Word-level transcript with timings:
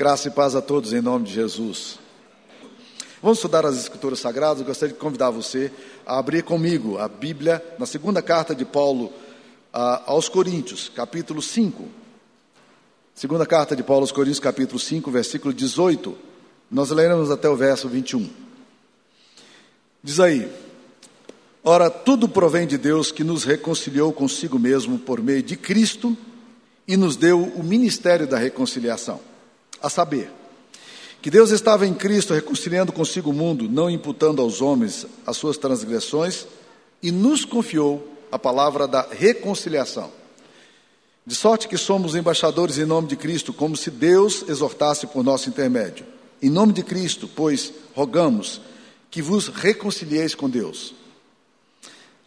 Graça 0.00 0.28
e 0.28 0.30
paz 0.30 0.56
a 0.56 0.62
todos 0.62 0.94
em 0.94 1.02
nome 1.02 1.26
de 1.26 1.34
Jesus. 1.34 1.98
Vamos 3.20 3.36
estudar 3.36 3.66
as 3.66 3.76
Escrituras 3.76 4.18
Sagradas. 4.18 4.60
Eu 4.60 4.64
gostaria 4.64 4.94
de 4.94 4.98
convidar 4.98 5.28
você 5.28 5.70
a 6.06 6.18
abrir 6.18 6.42
comigo 6.42 6.96
a 6.96 7.06
Bíblia 7.06 7.62
na 7.78 7.84
segunda 7.84 8.22
carta 8.22 8.54
de 8.54 8.64
Paulo 8.64 9.12
aos 9.70 10.26
Coríntios, 10.26 10.88
capítulo 10.88 11.42
5. 11.42 11.84
Segunda 13.14 13.44
carta 13.44 13.76
de 13.76 13.82
Paulo 13.82 14.04
aos 14.04 14.10
Coríntios, 14.10 14.40
capítulo 14.40 14.78
5, 14.78 15.10
versículo 15.10 15.52
18. 15.52 16.16
Nós 16.70 16.88
leremos 16.88 17.30
até 17.30 17.50
o 17.50 17.54
verso 17.54 17.86
21. 17.86 18.26
Diz 20.02 20.18
aí: 20.18 20.50
Ora, 21.62 21.90
tudo 21.90 22.26
provém 22.26 22.66
de 22.66 22.78
Deus 22.78 23.12
que 23.12 23.22
nos 23.22 23.44
reconciliou 23.44 24.14
consigo 24.14 24.58
mesmo 24.58 24.98
por 24.98 25.20
meio 25.20 25.42
de 25.42 25.58
Cristo 25.58 26.16
e 26.88 26.96
nos 26.96 27.16
deu 27.16 27.42
o 27.42 27.62
ministério 27.62 28.26
da 28.26 28.38
reconciliação. 28.38 29.28
A 29.82 29.88
saber, 29.88 30.30
que 31.22 31.30
Deus 31.30 31.50
estava 31.50 31.86
em 31.86 31.94
Cristo 31.94 32.32
reconciliando 32.34 32.92
consigo 32.92 33.30
o 33.30 33.34
mundo, 33.34 33.68
não 33.68 33.90
imputando 33.90 34.40
aos 34.40 34.60
homens 34.60 35.06
as 35.26 35.36
suas 35.36 35.58
transgressões, 35.58 36.46
e 37.02 37.10
nos 37.10 37.44
confiou 37.44 38.16
a 38.30 38.38
palavra 38.38 38.86
da 38.86 39.06
reconciliação. 39.10 40.10
De 41.26 41.34
sorte 41.34 41.68
que 41.68 41.76
somos 41.76 42.14
embaixadores 42.14 42.78
em 42.78 42.84
nome 42.84 43.08
de 43.08 43.16
Cristo, 43.16 43.52
como 43.52 43.76
se 43.76 43.90
Deus 43.90 44.44
exortasse 44.48 45.06
por 45.06 45.22
nosso 45.22 45.48
intermédio. 45.48 46.06
Em 46.42 46.48
nome 46.48 46.72
de 46.72 46.82
Cristo, 46.82 47.28
pois, 47.28 47.72
rogamos 47.94 48.60
que 49.10 49.20
vos 49.20 49.48
reconcilieis 49.48 50.34
com 50.34 50.48
Deus. 50.48 50.94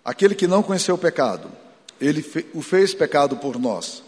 Aquele 0.06 0.36
que 0.36 0.48
não 0.48 0.62
conheceu 0.62 0.96
o 0.96 1.00
pecado, 1.00 1.50
ele 2.00 2.24
o 2.54 2.62
fez 2.62 2.94
pecado 2.94 3.38
por 3.38 3.58
nós, 3.58 4.04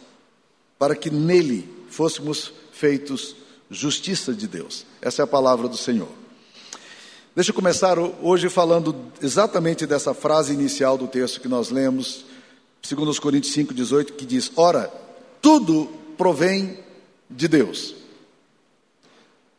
para 0.78 0.96
que 0.96 1.10
nele 1.10 1.75
fôssemos 1.90 2.52
feitos 2.72 3.36
justiça 3.70 4.34
de 4.34 4.48
Deus. 4.48 4.86
Essa 5.02 5.22
é 5.22 5.24
a 5.24 5.28
palavra 5.28 5.68
do 5.68 5.78
Senhor. 5.78 6.10
Deixa 7.36 7.52
eu 7.52 7.56
começar 7.56 7.98
hoje 8.00 8.48
falando 8.50 8.96
exatamente 9.22 9.86
dessa 9.86 10.14
frase 10.14 10.54
inicial 10.54 10.98
do 10.98 11.08
texto 11.08 11.42
que 11.42 11.48
nós 11.48 11.70
lemos, 11.70 12.26
segundo 12.82 13.10
os 13.10 13.20
Coríntios 13.20 13.54
5:18, 13.54 14.14
que 14.14 14.26
diz: 14.26 14.52
"Ora, 14.56 14.92
tudo 15.42 15.90
provém 16.18 16.80
de 17.30 17.48
Deus". 17.48 17.96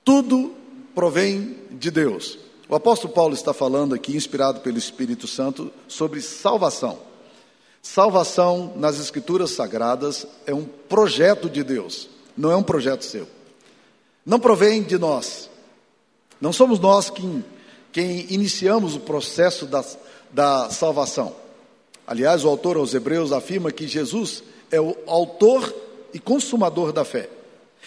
Tudo 0.02 0.54
provém 0.94 1.56
de 1.70 1.91
Deus. 1.91 2.38
O 2.69 2.74
apóstolo 2.74 3.12
Paulo 3.12 3.34
está 3.34 3.52
falando 3.52 3.94
aqui, 3.94 4.16
inspirado 4.16 4.60
pelo 4.60 4.78
Espírito 4.78 5.27
Santo, 5.27 5.70
sobre 5.86 6.20
salvação. 6.22 6.98
Salvação 7.82 8.72
nas 8.77 8.98
Escrituras 8.98 9.50
Sagradas 9.50 10.27
é 10.47 10.54
um 10.54 10.64
projeto 10.64 11.48
de 11.48 11.62
Deus, 11.62 12.08
não 12.36 12.50
é 12.50 12.56
um 12.56 12.62
projeto 12.62 13.04
seu 13.04 13.26
não 14.26 14.40
provém 14.40 14.82
de 14.82 14.98
nós. 14.98 15.48
Não 16.40 16.52
somos 16.52 16.80
nós 16.80 17.08
quem, 17.08 17.44
quem 17.92 18.26
iniciamos 18.28 18.96
o 18.96 19.00
processo 19.00 19.64
da, 19.64 19.84
da 20.32 20.68
salvação. 20.68 21.34
Aliás, 22.04 22.44
o 22.44 22.48
autor 22.48 22.76
aos 22.76 22.92
Hebreus 22.92 23.30
afirma 23.30 23.70
que 23.70 23.86
Jesus 23.86 24.42
é 24.70 24.80
o 24.80 24.96
autor 25.06 25.72
e 26.12 26.18
consumador 26.18 26.92
da 26.92 27.04
fé. 27.04 27.30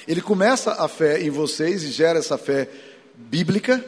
Ele 0.08 0.22
começa 0.22 0.72
a 0.72 0.88
fé 0.88 1.22
em 1.22 1.30
vocês 1.30 1.84
e 1.84 1.92
gera 1.92 2.20
essa 2.20 2.38
fé 2.38 2.70
bíblica, 3.14 3.84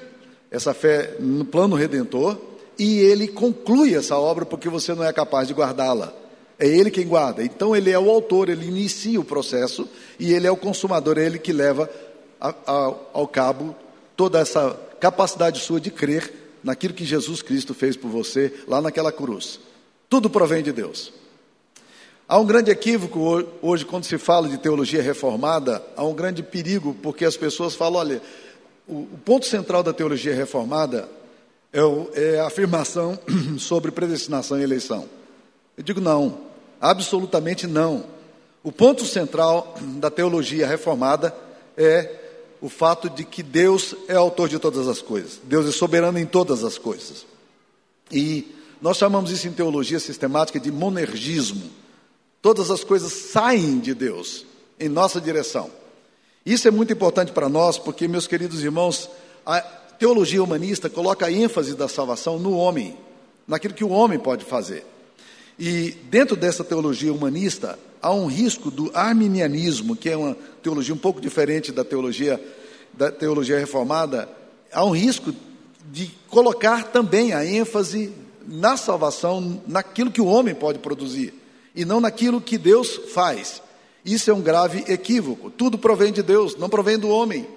essa 0.52 0.74
fé 0.74 1.16
no 1.20 1.46
plano 1.46 1.78
redentor, 1.78 2.38
e 2.78 3.00
ele 3.00 3.30
conclui 3.30 3.96
essa 3.96 4.18
obra 4.18 4.46
porque 4.46 4.68
você 4.68 4.94
não 4.94 5.06
é 5.06 5.14
capaz 5.14 5.48
de 5.48 5.54
guardá-la. 5.54 6.14
É 6.62 6.68
ele 6.68 6.92
quem 6.92 7.08
guarda. 7.08 7.44
Então 7.44 7.76
ele 7.76 7.90
é 7.90 7.98
o 7.98 8.08
autor, 8.08 8.48
ele 8.48 8.68
inicia 8.68 9.20
o 9.20 9.26
processo 9.26 9.90
e 10.20 10.32
ele 10.32 10.46
é 10.46 10.52
o 10.52 10.56
consumador, 10.56 11.18
é 11.18 11.26
ele 11.26 11.40
que 11.40 11.52
leva 11.52 11.90
ao, 12.40 13.10
ao 13.12 13.28
cabo 13.28 13.76
toda 14.16 14.38
essa 14.38 14.80
capacidade 15.00 15.60
sua 15.60 15.82
de 15.82 15.90
crer 15.90 16.32
naquilo 16.64 16.94
que 16.94 17.04
Jesus 17.04 17.42
Cristo 17.42 17.74
fez 17.74 17.98
por 17.98 18.12
você 18.12 18.54
lá 18.68 18.80
naquela 18.80 19.12
cruz. 19.12 19.60
Tudo 20.08 20.30
provém 20.30 20.62
de 20.62 20.72
Deus. 20.72 21.12
Há 22.28 22.38
um 22.38 22.46
grande 22.46 22.70
equívoco 22.70 23.44
hoje 23.60 23.84
quando 23.84 24.04
se 24.04 24.20
fala 24.20 24.48
de 24.48 24.60
teologia 24.60 25.02
reformada, 25.02 25.84
há 25.98 26.06
um 26.06 26.14
grande 26.14 26.44
perigo, 26.44 26.96
porque 27.02 27.26
as 27.26 27.36
pessoas 27.36 27.74
falam: 27.74 28.00
olha, 28.02 28.22
o, 28.88 29.08
ponto 29.26 29.48
central 29.48 29.82
da 29.82 29.94
teologia 29.94 30.36
reformada 30.36 31.10
é, 31.74 31.82
o, 31.82 32.08
é 32.14 32.40
a 32.40 32.46
afirmação 32.46 33.18
sobre 33.58 33.90
predestinação 33.90 34.60
e 34.60 34.64
eleição. 34.64 35.10
Eu 35.76 35.84
digo 35.84 36.00
não, 36.00 36.51
absolutamente 36.82 37.68
não. 37.68 38.04
O 38.64 38.72
ponto 38.72 39.06
central 39.06 39.76
da 40.00 40.10
teologia 40.10 40.68
reformada 40.68 41.36
é 41.78 42.18
o 42.60 42.70
fato 42.70 43.10
de 43.10 43.24
que 43.24 43.42
Deus 43.42 43.96
é 44.08 44.16
autor 44.16 44.50
de 44.50 44.60
todas 44.60 44.88
as 44.88 45.02
coisas. 45.02 45.40
Deus 45.44 45.68
é 45.68 45.72
soberano 45.72 46.20
em 46.20 46.26
todas 46.26 46.64
as 46.64 46.78
coisas. 46.78 47.26
E 48.12 48.56
nós 48.82 48.98
chamamos 48.98 49.32
isso 49.32 49.48
em 49.48 49.52
teologia 49.52 50.00
sistemática 50.00 50.60
de 50.60 50.72
monergismo. 50.72 51.70
Todas 52.42 52.70
as 52.72 52.84
coisas 52.84 53.12
saem 53.12 53.80
de 53.80 53.94
Deus 53.94 54.46
em 54.80 54.90
nossa 54.90 55.22
direção. 55.22 55.70
Isso 56.46 56.68
é 56.68 56.72
muito 56.72 56.92
importante 56.92 57.32
para 57.32 57.48
nós, 57.48 57.78
porque, 57.78 58.08
meus 58.08 58.26
queridos 58.26 58.64
irmãos, 58.64 59.08
a 59.46 59.62
teologia 59.62 60.44
humanista 60.44 60.90
coloca 60.90 61.28
a 61.28 61.32
ênfase 61.32 61.76
da 61.76 61.88
salvação 61.88 62.40
no 62.40 62.58
homem, 62.58 62.98
naquilo 63.48 63.76
que 63.76 63.84
o 63.84 63.90
homem 63.90 64.18
pode 64.18 64.44
fazer. 64.44 64.86
E 65.64 65.92
dentro 66.10 66.36
dessa 66.36 66.64
teologia 66.64 67.14
humanista, 67.14 67.78
há 68.02 68.12
um 68.12 68.26
risco 68.26 68.72
do 68.72 68.90
arminianismo, 68.96 69.96
que 69.96 70.10
é 70.10 70.18
uma 70.18 70.36
teologia 70.64 70.92
um 70.92 70.98
pouco 70.98 71.22
diferente 71.22 71.72
da 71.72 71.84
teologia 71.84 72.44
da 72.92 73.12
teologia 73.12 73.60
reformada, 73.60 74.28
há 74.74 74.84
um 74.84 74.90
risco 74.90 75.32
de 75.92 76.12
colocar 76.28 76.86
também 76.86 77.34
a 77.34 77.46
ênfase 77.46 78.12
na 78.48 78.76
salvação, 78.76 79.62
naquilo 79.68 80.10
que 80.10 80.20
o 80.20 80.26
homem 80.26 80.56
pode 80.56 80.80
produzir, 80.80 81.32
e 81.76 81.86
não 81.86 82.02
naquilo 82.02 82.42
que 82.42 82.58
Deus 82.58 83.00
faz. 83.14 83.62
Isso 84.04 84.32
é 84.32 84.34
um 84.34 84.42
grave 84.42 84.84
equívoco. 84.92 85.52
Tudo 85.52 85.78
provém 85.78 86.12
de 86.12 86.24
Deus, 86.24 86.56
não 86.56 86.70
provém 86.70 86.98
do 86.98 87.08
homem. 87.08 87.48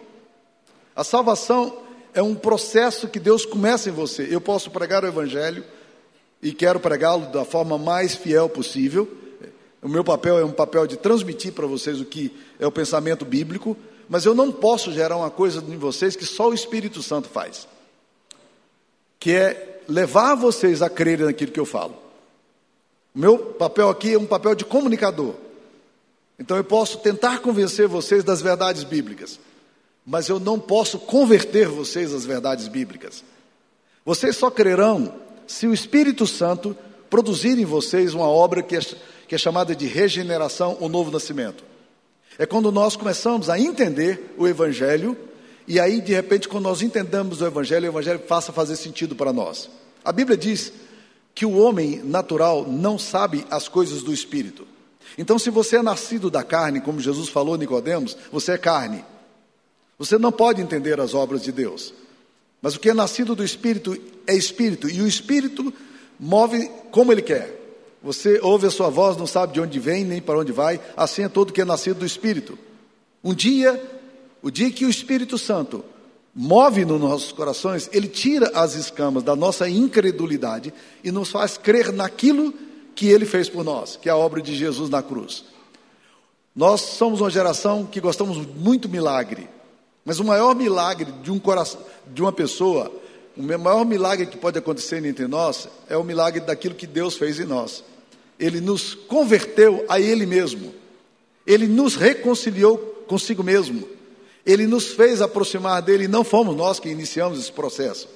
A 0.94 1.02
salvação 1.02 1.78
é 2.12 2.22
um 2.22 2.34
processo 2.34 3.08
que 3.08 3.18
Deus 3.18 3.46
começa 3.46 3.88
em 3.88 3.92
você. 3.92 4.28
Eu 4.30 4.42
posso 4.42 4.70
pregar 4.70 5.04
o 5.04 5.08
evangelho 5.08 5.64
e 6.44 6.52
quero 6.52 6.78
pregá-lo 6.78 7.32
da 7.32 7.42
forma 7.42 7.78
mais 7.78 8.14
fiel 8.14 8.50
possível. 8.50 9.08
O 9.80 9.88
meu 9.88 10.04
papel 10.04 10.38
é 10.38 10.44
um 10.44 10.52
papel 10.52 10.86
de 10.86 10.98
transmitir 10.98 11.52
para 11.52 11.66
vocês 11.66 12.02
o 12.02 12.04
que 12.04 12.30
é 12.60 12.66
o 12.66 12.70
pensamento 12.70 13.24
bíblico, 13.24 13.74
mas 14.10 14.26
eu 14.26 14.34
não 14.34 14.52
posso 14.52 14.92
gerar 14.92 15.16
uma 15.16 15.30
coisa 15.30 15.64
em 15.66 15.78
vocês 15.78 16.14
que 16.14 16.26
só 16.26 16.50
o 16.50 16.54
Espírito 16.54 17.02
Santo 17.02 17.30
faz, 17.30 17.66
que 19.18 19.32
é 19.32 19.80
levar 19.88 20.34
vocês 20.34 20.82
a 20.82 20.90
crerem 20.90 21.24
naquilo 21.24 21.50
que 21.50 21.58
eu 21.58 21.64
falo. 21.64 21.96
O 23.14 23.18
meu 23.18 23.38
papel 23.38 23.88
aqui 23.88 24.12
é 24.12 24.18
um 24.18 24.26
papel 24.26 24.54
de 24.54 24.66
comunicador. 24.66 25.34
Então 26.38 26.58
eu 26.58 26.64
posso 26.64 26.98
tentar 26.98 27.38
convencer 27.38 27.88
vocês 27.88 28.22
das 28.22 28.42
verdades 28.42 28.84
bíblicas, 28.84 29.40
mas 30.04 30.28
eu 30.28 30.38
não 30.38 30.60
posso 30.60 30.98
converter 30.98 31.68
vocês 31.68 32.12
às 32.12 32.26
verdades 32.26 32.68
bíblicas. 32.68 33.24
Vocês 34.04 34.36
só 34.36 34.50
crerão 34.50 35.24
se 35.46 35.66
o 35.66 35.74
Espírito 35.74 36.26
Santo 36.26 36.76
produzir 37.10 37.58
em 37.58 37.64
vocês 37.64 38.14
uma 38.14 38.28
obra 38.28 38.62
que 38.62 38.76
é, 38.76 38.80
que 39.28 39.34
é 39.34 39.38
chamada 39.38 39.74
de 39.74 39.86
regeneração 39.86 40.76
ou 40.80 40.88
novo 40.88 41.10
nascimento. 41.10 41.64
É 42.38 42.46
quando 42.46 42.72
nós 42.72 42.96
começamos 42.96 43.48
a 43.48 43.58
entender 43.58 44.34
o 44.36 44.48
Evangelho, 44.48 45.16
e 45.66 45.78
aí, 45.78 46.00
de 46.00 46.12
repente, 46.12 46.48
quando 46.48 46.64
nós 46.64 46.82
entendemos 46.82 47.40
o 47.40 47.46
Evangelho, 47.46 47.86
o 47.86 47.90
Evangelho 47.92 48.18
passa 48.18 48.50
a 48.50 48.54
fazer 48.54 48.76
sentido 48.76 49.14
para 49.14 49.32
nós. 49.32 49.70
A 50.04 50.12
Bíblia 50.12 50.36
diz 50.36 50.72
que 51.34 51.46
o 51.46 51.56
homem 51.56 52.02
natural 52.04 52.66
não 52.68 52.98
sabe 52.98 53.46
as 53.50 53.68
coisas 53.68 54.02
do 54.02 54.12
Espírito. 54.12 54.66
Então, 55.16 55.38
se 55.38 55.50
você 55.50 55.76
é 55.76 55.82
nascido 55.82 56.30
da 56.30 56.42
carne, 56.42 56.80
como 56.80 57.00
Jesus 57.00 57.28
falou 57.28 57.54
a 57.54 57.58
Nicodemos, 57.58 58.16
você 58.30 58.52
é 58.52 58.58
carne. 58.58 59.04
Você 59.98 60.18
não 60.18 60.32
pode 60.32 60.60
entender 60.60 61.00
as 61.00 61.14
obras 61.14 61.42
de 61.42 61.52
Deus. 61.52 61.94
Mas 62.64 62.76
o 62.76 62.80
que 62.80 62.88
é 62.88 62.94
nascido 62.94 63.34
do 63.34 63.44
Espírito 63.44 63.94
é 64.26 64.34
Espírito, 64.34 64.88
e 64.88 65.02
o 65.02 65.06
Espírito 65.06 65.70
move 66.18 66.66
como 66.90 67.12
ele 67.12 67.20
quer. 67.20 67.60
Você 68.02 68.40
ouve 68.40 68.66
a 68.66 68.70
sua 68.70 68.88
voz, 68.88 69.18
não 69.18 69.26
sabe 69.26 69.52
de 69.52 69.60
onde 69.60 69.78
vem 69.78 70.02
nem 70.02 70.18
para 70.18 70.38
onde 70.38 70.50
vai, 70.50 70.80
assim 70.96 71.24
é 71.24 71.28
todo 71.28 71.52
que 71.52 71.60
é 71.60 71.64
nascido 71.66 71.98
do 71.98 72.06
Espírito. 72.06 72.58
Um 73.22 73.34
dia, 73.34 73.78
o 74.40 74.50
dia 74.50 74.70
que 74.70 74.86
o 74.86 74.88
Espírito 74.88 75.36
Santo 75.36 75.84
move 76.34 76.86
nos 76.86 76.98
nossos 76.98 77.32
corações, 77.32 77.90
ele 77.92 78.08
tira 78.08 78.50
as 78.54 78.74
escamas 78.76 79.22
da 79.22 79.36
nossa 79.36 79.68
incredulidade 79.68 80.72
e 81.04 81.12
nos 81.12 81.30
faz 81.30 81.58
crer 81.58 81.92
naquilo 81.92 82.54
que 82.94 83.08
ele 83.08 83.26
fez 83.26 83.46
por 83.46 83.62
nós, 83.62 83.98
que 84.00 84.08
é 84.08 84.12
a 84.12 84.16
obra 84.16 84.40
de 84.40 84.54
Jesus 84.54 84.88
na 84.88 85.02
cruz. 85.02 85.44
Nós 86.56 86.80
somos 86.80 87.20
uma 87.20 87.28
geração 87.28 87.84
que 87.84 88.00
gostamos 88.00 88.38
muito 88.56 88.88
milagre. 88.88 89.50
Mas 90.04 90.20
o 90.20 90.24
maior 90.24 90.54
milagre 90.54 91.10
de 91.22 91.30
um 91.30 91.38
coração, 91.38 91.80
de 92.06 92.20
uma 92.20 92.32
pessoa, 92.32 92.92
o 93.36 93.42
maior 93.42 93.84
milagre 93.84 94.26
que 94.26 94.36
pode 94.36 94.58
acontecer 94.58 95.04
entre 95.04 95.26
nós 95.26 95.68
é 95.88 95.96
o 95.96 96.04
milagre 96.04 96.40
daquilo 96.40 96.74
que 96.74 96.86
Deus 96.86 97.16
fez 97.16 97.40
em 97.40 97.44
nós. 97.44 97.82
Ele 98.38 98.60
nos 98.60 98.94
converteu 98.94 99.84
a 99.88 99.98
Ele 99.98 100.26
mesmo. 100.26 100.74
Ele 101.46 101.66
nos 101.66 101.96
reconciliou 101.96 102.78
consigo 103.06 103.42
mesmo. 103.42 103.88
Ele 104.44 104.66
nos 104.66 104.88
fez 104.88 105.22
aproximar 105.22 105.80
dele, 105.80 106.06
não 106.06 106.22
fomos 106.22 106.54
nós 106.54 106.78
que 106.78 106.88
iniciamos 106.88 107.38
esse 107.38 107.50
processo. 107.50 108.08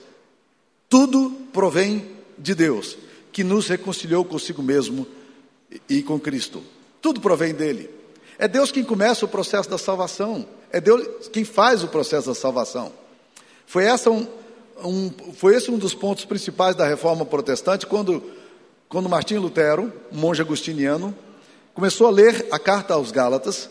Tudo 0.88 1.31
provém 1.52 2.06
de 2.38 2.55
Deus, 2.55 2.96
que 3.32 3.43
nos 3.43 3.67
reconciliou 3.67 4.25
consigo 4.25 4.62
mesmo 4.62 5.06
e 5.88 6.02
com 6.02 6.20
Cristo. 6.20 6.62
Tudo 7.00 7.20
provém 7.20 7.55
dele. 7.55 7.90
É 8.38 8.46
Deus 8.46 8.70
quem 8.70 8.85
começa 8.85 9.25
o 9.25 9.29
processo 9.29 9.69
da 9.69 9.79
salvação. 9.79 10.46
É 10.72 10.80
Deus 10.80 11.28
quem 11.28 11.44
faz 11.44 11.82
o 11.82 11.88
processo 11.88 12.28
da 12.28 12.34
salvação. 12.34 12.92
Foi, 13.66 13.84
essa 13.84 14.10
um, 14.10 14.26
um, 14.82 15.10
foi 15.34 15.56
esse 15.56 15.70
um 15.70 15.78
dos 15.78 15.94
pontos 15.94 16.24
principais 16.24 16.74
da 16.74 16.86
reforma 16.86 17.24
protestante, 17.24 17.86
quando, 17.86 18.22
quando 18.88 19.08
Martim 19.08 19.36
Lutero, 19.36 19.92
monge 20.10 20.40
agustiniano, 20.40 21.14
começou 21.74 22.06
a 22.06 22.10
ler 22.10 22.46
a 22.50 22.58
carta 22.58 22.94
aos 22.94 23.10
Gálatas 23.10 23.68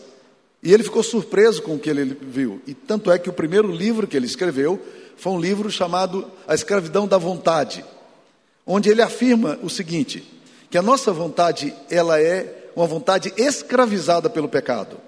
e 0.62 0.72
ele 0.72 0.82
ficou 0.82 1.02
surpreso 1.02 1.62
com 1.62 1.74
o 1.74 1.78
que 1.78 1.90
ele 1.90 2.16
viu. 2.20 2.60
E 2.66 2.74
tanto 2.74 3.10
é 3.10 3.18
que 3.18 3.28
o 3.28 3.32
primeiro 3.32 3.70
livro 3.70 4.06
que 4.06 4.16
ele 4.16 4.26
escreveu 4.26 4.80
foi 5.16 5.32
um 5.32 5.40
livro 5.40 5.70
chamado 5.70 6.30
A 6.46 6.54
Escravidão 6.54 7.06
da 7.06 7.18
Vontade, 7.18 7.84
onde 8.66 8.88
ele 8.88 9.02
afirma 9.02 9.58
o 9.62 9.68
seguinte: 9.70 10.24
que 10.70 10.78
a 10.78 10.82
nossa 10.82 11.12
vontade 11.12 11.74
ela 11.90 12.20
é 12.20 12.70
uma 12.76 12.86
vontade 12.86 13.32
escravizada 13.36 14.30
pelo 14.30 14.48
pecado. 14.48 15.07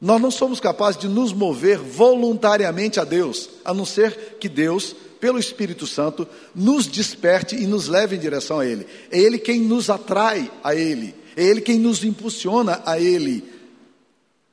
Nós 0.00 0.20
não 0.20 0.30
somos 0.30 0.60
capazes 0.60 1.00
de 1.00 1.08
nos 1.08 1.32
mover 1.32 1.78
voluntariamente 1.78 3.00
a 3.00 3.04
Deus, 3.04 3.48
a 3.64 3.72
não 3.72 3.86
ser 3.86 4.36
que 4.38 4.48
Deus, 4.48 4.94
pelo 5.18 5.38
Espírito 5.38 5.86
Santo, 5.86 6.28
nos 6.54 6.86
desperte 6.86 7.56
e 7.56 7.66
nos 7.66 7.88
leve 7.88 8.16
em 8.16 8.20
direção 8.20 8.60
a 8.60 8.66
Ele. 8.66 8.86
É 9.10 9.18
Ele 9.18 9.38
quem 9.38 9.60
nos 9.60 9.88
atrai 9.88 10.50
a 10.62 10.74
Ele, 10.74 11.14
é 11.36 11.42
Ele 11.42 11.60
quem 11.60 11.78
nos 11.78 12.04
impulsiona 12.04 12.82
a 12.84 13.00
Ele. 13.00 13.42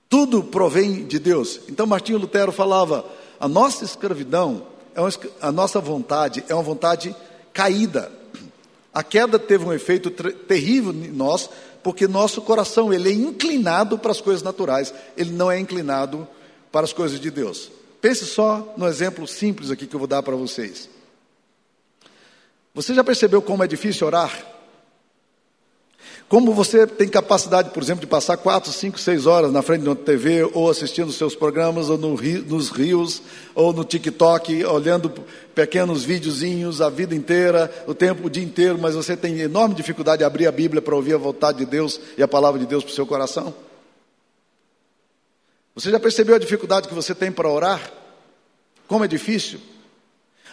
Tudo 0.10 0.44
provém 0.44 1.06
de 1.06 1.20
Deus. 1.20 1.60
Então 1.68 1.86
Martinho 1.86 2.20
Lutero 2.20 2.52
falava: 2.52 3.06
a 3.40 3.48
nossa 3.48 3.84
escravidão, 3.84 4.66
é 4.96 5.02
uma, 5.02 5.12
a 5.42 5.52
nossa 5.52 5.80
vontade 5.80 6.44
é 6.48 6.54
uma 6.54 6.64
vontade 6.64 7.14
caída. 7.52 8.12
A 8.94 9.04
queda 9.04 9.40
teve 9.40 9.66
um 9.66 9.74
efeito 9.74 10.12
terrível 10.12 10.94
em 10.94 11.12
nós, 11.12 11.50
porque 11.84 12.08
nosso 12.08 12.42
coração 12.42 12.94
ele 12.94 13.10
é 13.10 13.14
inclinado 13.14 14.00
para 14.00 14.12
as 14.12 14.22
coisas 14.22 14.42
naturais, 14.42 14.94
ele 15.18 15.32
não 15.32 15.52
é 15.52 15.60
inclinado 15.60 16.28
para 16.72 16.86
as 16.86 16.94
coisas 16.94 17.20
de 17.20 17.30
Deus. 17.30 17.70
Pense 18.02 18.26
só 18.26 18.74
no 18.78 18.88
exemplo 18.88 19.28
simples 19.28 19.70
aqui 19.70 19.86
que 19.86 19.96
eu 19.96 20.00
vou 20.00 20.08
dar 20.08 20.24
para 20.24 20.36
vocês. 20.36 20.90
Você 22.74 22.94
já 22.94 23.04
percebeu 23.04 23.42
como 23.42 23.64
é 23.64 23.68
difícil 23.68 24.08
orar? 24.08 24.53
Como 26.34 26.52
você 26.52 26.88
tem 26.88 27.08
capacidade, 27.08 27.70
por 27.70 27.84
exemplo, 27.84 28.02
de 28.02 28.08
passar 28.08 28.38
quatro, 28.38 28.72
cinco, 28.72 29.00
seis 29.00 29.28
horas 29.28 29.52
na 29.52 29.62
frente 29.62 29.84
de 29.84 29.90
uma 29.90 29.96
TV, 29.96 30.50
ou 30.56 30.68
assistindo 30.68 31.12
seus 31.12 31.36
programas, 31.36 31.92
ou 31.92 31.98
no, 32.00 32.16
nos 32.16 32.72
rios, 32.72 33.22
ou 33.54 33.72
no 33.72 33.84
TikTok, 33.84 34.66
olhando 34.66 35.12
pequenos 35.54 36.04
videozinhos 36.04 36.82
a 36.82 36.90
vida 36.90 37.14
inteira, 37.14 37.72
o 37.86 37.94
tempo, 37.94 38.26
o 38.26 38.30
dia 38.32 38.44
inteiro, 38.44 38.80
mas 38.80 38.96
você 38.96 39.16
tem 39.16 39.42
enorme 39.42 39.76
dificuldade 39.76 40.22
de 40.22 40.24
abrir 40.24 40.48
a 40.48 40.52
Bíblia 40.52 40.82
para 40.82 40.96
ouvir 40.96 41.14
a 41.14 41.20
vontade 41.20 41.60
de 41.60 41.68
Deus 41.68 42.02
e 42.18 42.24
a 42.24 42.28
palavra 42.28 42.60
de 42.60 42.66
Deus 42.66 42.84
para 42.84 42.92
o 42.92 42.96
seu 42.96 43.06
coração? 43.06 43.54
Você 45.76 45.92
já 45.92 46.00
percebeu 46.00 46.36
a 46.36 46.40
dificuldade 46.40 46.88
que 46.88 46.96
você 46.96 47.14
tem 47.14 47.32
para 47.32 47.48
orar? 47.48 47.80
Como 48.88 49.06
é 49.06 49.08
difícil? 49.08 49.60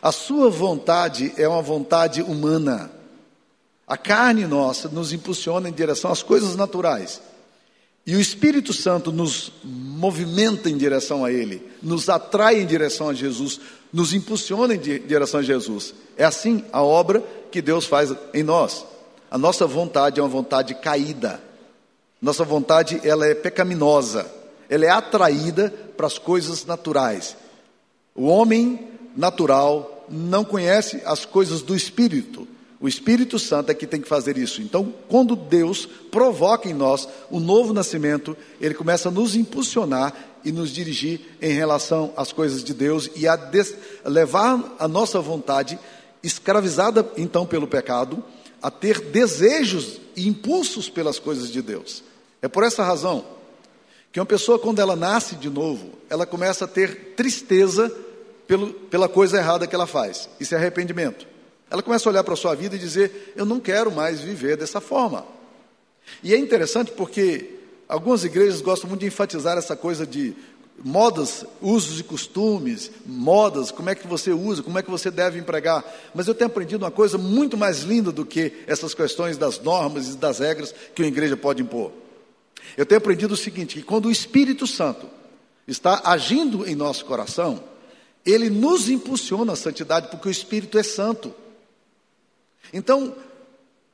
A 0.02 0.12
sua 0.12 0.50
vontade 0.50 1.32
é 1.38 1.48
uma 1.48 1.62
vontade 1.62 2.20
humana. 2.20 2.99
A 3.90 3.96
carne 3.96 4.46
nossa 4.46 4.88
nos 4.88 5.12
impulsiona 5.12 5.68
em 5.68 5.72
direção 5.72 6.12
às 6.12 6.22
coisas 6.22 6.54
naturais. 6.54 7.20
E 8.06 8.14
o 8.14 8.20
Espírito 8.20 8.72
Santo 8.72 9.10
nos 9.10 9.52
movimenta 9.64 10.70
em 10.70 10.78
direção 10.78 11.24
a 11.24 11.32
Ele, 11.32 11.60
nos 11.82 12.08
atrai 12.08 12.60
em 12.60 12.66
direção 12.66 13.08
a 13.08 13.14
Jesus, 13.14 13.58
nos 13.92 14.14
impulsiona 14.14 14.76
em 14.76 14.78
direção 14.78 15.40
a 15.40 15.42
Jesus. 15.42 15.92
É 16.16 16.24
assim 16.24 16.64
a 16.72 16.80
obra 16.80 17.20
que 17.50 17.60
Deus 17.60 17.84
faz 17.84 18.14
em 18.32 18.44
nós. 18.44 18.86
A 19.28 19.36
nossa 19.36 19.66
vontade 19.66 20.20
é 20.20 20.22
uma 20.22 20.28
vontade 20.28 20.72
caída. 20.76 21.42
Nossa 22.22 22.44
vontade 22.44 23.00
ela 23.02 23.26
é 23.26 23.34
pecaminosa. 23.34 24.30
Ela 24.68 24.86
é 24.86 24.90
atraída 24.90 25.74
para 25.96 26.06
as 26.06 26.16
coisas 26.16 26.64
naturais. 26.64 27.36
O 28.14 28.26
homem 28.26 28.88
natural 29.16 30.06
não 30.08 30.44
conhece 30.44 31.02
as 31.04 31.24
coisas 31.24 31.60
do 31.60 31.74
Espírito. 31.74 32.46
O 32.80 32.88
Espírito 32.88 33.38
Santo 33.38 33.70
é 33.70 33.74
que 33.74 33.86
tem 33.86 34.00
que 34.00 34.08
fazer 34.08 34.38
isso. 34.38 34.62
Então, 34.62 34.94
quando 35.06 35.36
Deus 35.36 35.86
provoca 36.10 36.66
em 36.66 36.72
nós 36.72 37.06
o 37.30 37.38
novo 37.38 37.74
nascimento, 37.74 38.34
Ele 38.58 38.72
começa 38.72 39.10
a 39.10 39.12
nos 39.12 39.36
impulsionar 39.36 40.14
e 40.42 40.50
nos 40.50 40.70
dirigir 40.70 41.20
em 41.42 41.52
relação 41.52 42.10
às 42.16 42.32
coisas 42.32 42.64
de 42.64 42.72
Deus 42.72 43.10
e 43.14 43.28
a 43.28 43.38
levar 44.06 44.76
a 44.78 44.88
nossa 44.88 45.20
vontade, 45.20 45.78
escravizada 46.22 47.06
então 47.18 47.44
pelo 47.44 47.66
pecado, 47.66 48.24
a 48.62 48.70
ter 48.70 48.98
desejos 49.00 50.00
e 50.16 50.26
impulsos 50.26 50.88
pelas 50.88 51.18
coisas 51.18 51.50
de 51.50 51.60
Deus. 51.60 52.02
É 52.40 52.48
por 52.48 52.64
essa 52.64 52.82
razão 52.82 53.26
que 54.10 54.18
uma 54.18 54.26
pessoa, 54.26 54.58
quando 54.58 54.80
ela 54.80 54.96
nasce 54.96 55.36
de 55.36 55.50
novo, 55.50 55.90
ela 56.08 56.24
começa 56.24 56.64
a 56.64 56.68
ter 56.68 57.14
tristeza 57.14 57.94
pelo, 58.46 58.72
pela 58.72 59.08
coisa 59.08 59.36
errada 59.36 59.66
que 59.66 59.74
ela 59.74 59.86
faz. 59.86 60.30
Isso 60.40 60.54
é 60.54 60.58
arrependimento. 60.58 61.29
Ela 61.70 61.82
começa 61.82 62.08
a 62.08 62.10
olhar 62.10 62.24
para 62.24 62.34
a 62.34 62.36
sua 62.36 62.54
vida 62.54 62.74
e 62.74 62.78
dizer: 62.78 63.32
Eu 63.36 63.46
não 63.46 63.60
quero 63.60 63.92
mais 63.92 64.20
viver 64.20 64.56
dessa 64.56 64.80
forma. 64.80 65.24
E 66.22 66.34
é 66.34 66.38
interessante 66.38 66.90
porque 66.90 67.58
algumas 67.88 68.24
igrejas 68.24 68.60
gostam 68.60 68.88
muito 68.88 69.00
de 69.00 69.06
enfatizar 69.06 69.56
essa 69.56 69.76
coisa 69.76 70.06
de 70.06 70.34
modas, 70.82 71.44
usos 71.60 72.00
e 72.00 72.02
costumes, 72.02 72.90
modas, 73.06 73.70
como 73.70 73.90
é 73.90 73.94
que 73.94 74.06
você 74.06 74.32
usa, 74.32 74.62
como 74.62 74.78
é 74.78 74.82
que 74.82 74.90
você 74.90 75.10
deve 75.10 75.38
empregar. 75.38 75.84
Mas 76.14 76.26
eu 76.26 76.34
tenho 76.34 76.50
aprendido 76.50 76.84
uma 76.84 76.90
coisa 76.90 77.18
muito 77.18 77.56
mais 77.56 77.80
linda 77.80 78.10
do 78.10 78.24
que 78.24 78.52
essas 78.66 78.94
questões 78.94 79.36
das 79.36 79.60
normas 79.60 80.08
e 80.08 80.16
das 80.16 80.38
regras 80.38 80.74
que 80.94 81.02
a 81.02 81.06
igreja 81.06 81.36
pode 81.36 81.62
impor. 81.62 81.92
Eu 82.76 82.86
tenho 82.86 82.98
aprendido 82.98 83.34
o 83.34 83.36
seguinte: 83.36 83.76
que 83.76 83.82
quando 83.82 84.06
o 84.06 84.10
Espírito 84.10 84.66
Santo 84.66 85.06
está 85.68 86.02
agindo 86.04 86.66
em 86.66 86.74
nosso 86.74 87.04
coração, 87.04 87.62
ele 88.24 88.50
nos 88.50 88.88
impulsiona 88.88 89.52
à 89.52 89.56
santidade, 89.56 90.08
porque 90.08 90.28
o 90.28 90.30
Espírito 90.30 90.78
é 90.78 90.82
santo. 90.82 91.32
Então, 92.72 93.14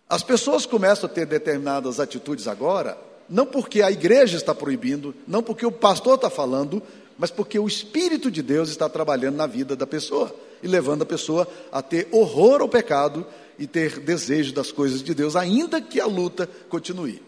as 0.09 0.23
pessoas 0.23 0.67
começam 0.67 1.09
a 1.09 1.13
ter 1.13 1.27
determinadas 1.27 1.99
atitudes 1.99 2.47
agora, 2.47 2.97
não 3.29 3.45
porque 3.45 3.83
a 3.83 3.91
igreja 3.91 4.37
está 4.37 4.55
proibindo, 4.55 5.15
não 5.27 5.43
porque 5.43 5.67
o 5.67 5.73
pastor 5.73 6.15
está 6.15 6.31
falando, 6.31 6.83
mas 7.19 7.31
porque 7.31 7.59
o 7.59 7.67
Espírito 7.67 8.31
de 8.31 8.43
Deus 8.43 8.69
está 8.69 8.89
trabalhando 8.89 9.37
na 9.37 9.47
vida 9.47 9.75
da 9.75 9.87
pessoa 9.87 10.35
e 10.63 10.69
levando 10.69 11.03
a 11.03 11.07
pessoa 11.07 11.49
a 11.73 11.83
ter 11.83 12.09
horror 12.13 12.61
ao 12.61 12.69
pecado 12.69 13.27
e 13.59 13.67
ter 13.67 13.99
desejo 14.01 14.53
das 14.53 14.71
coisas 14.71 15.03
de 15.03 15.15
Deus, 15.15 15.35
ainda 15.35 15.81
que 15.81 16.01
a 16.01 16.07
luta 16.07 16.49
continue, 16.69 17.23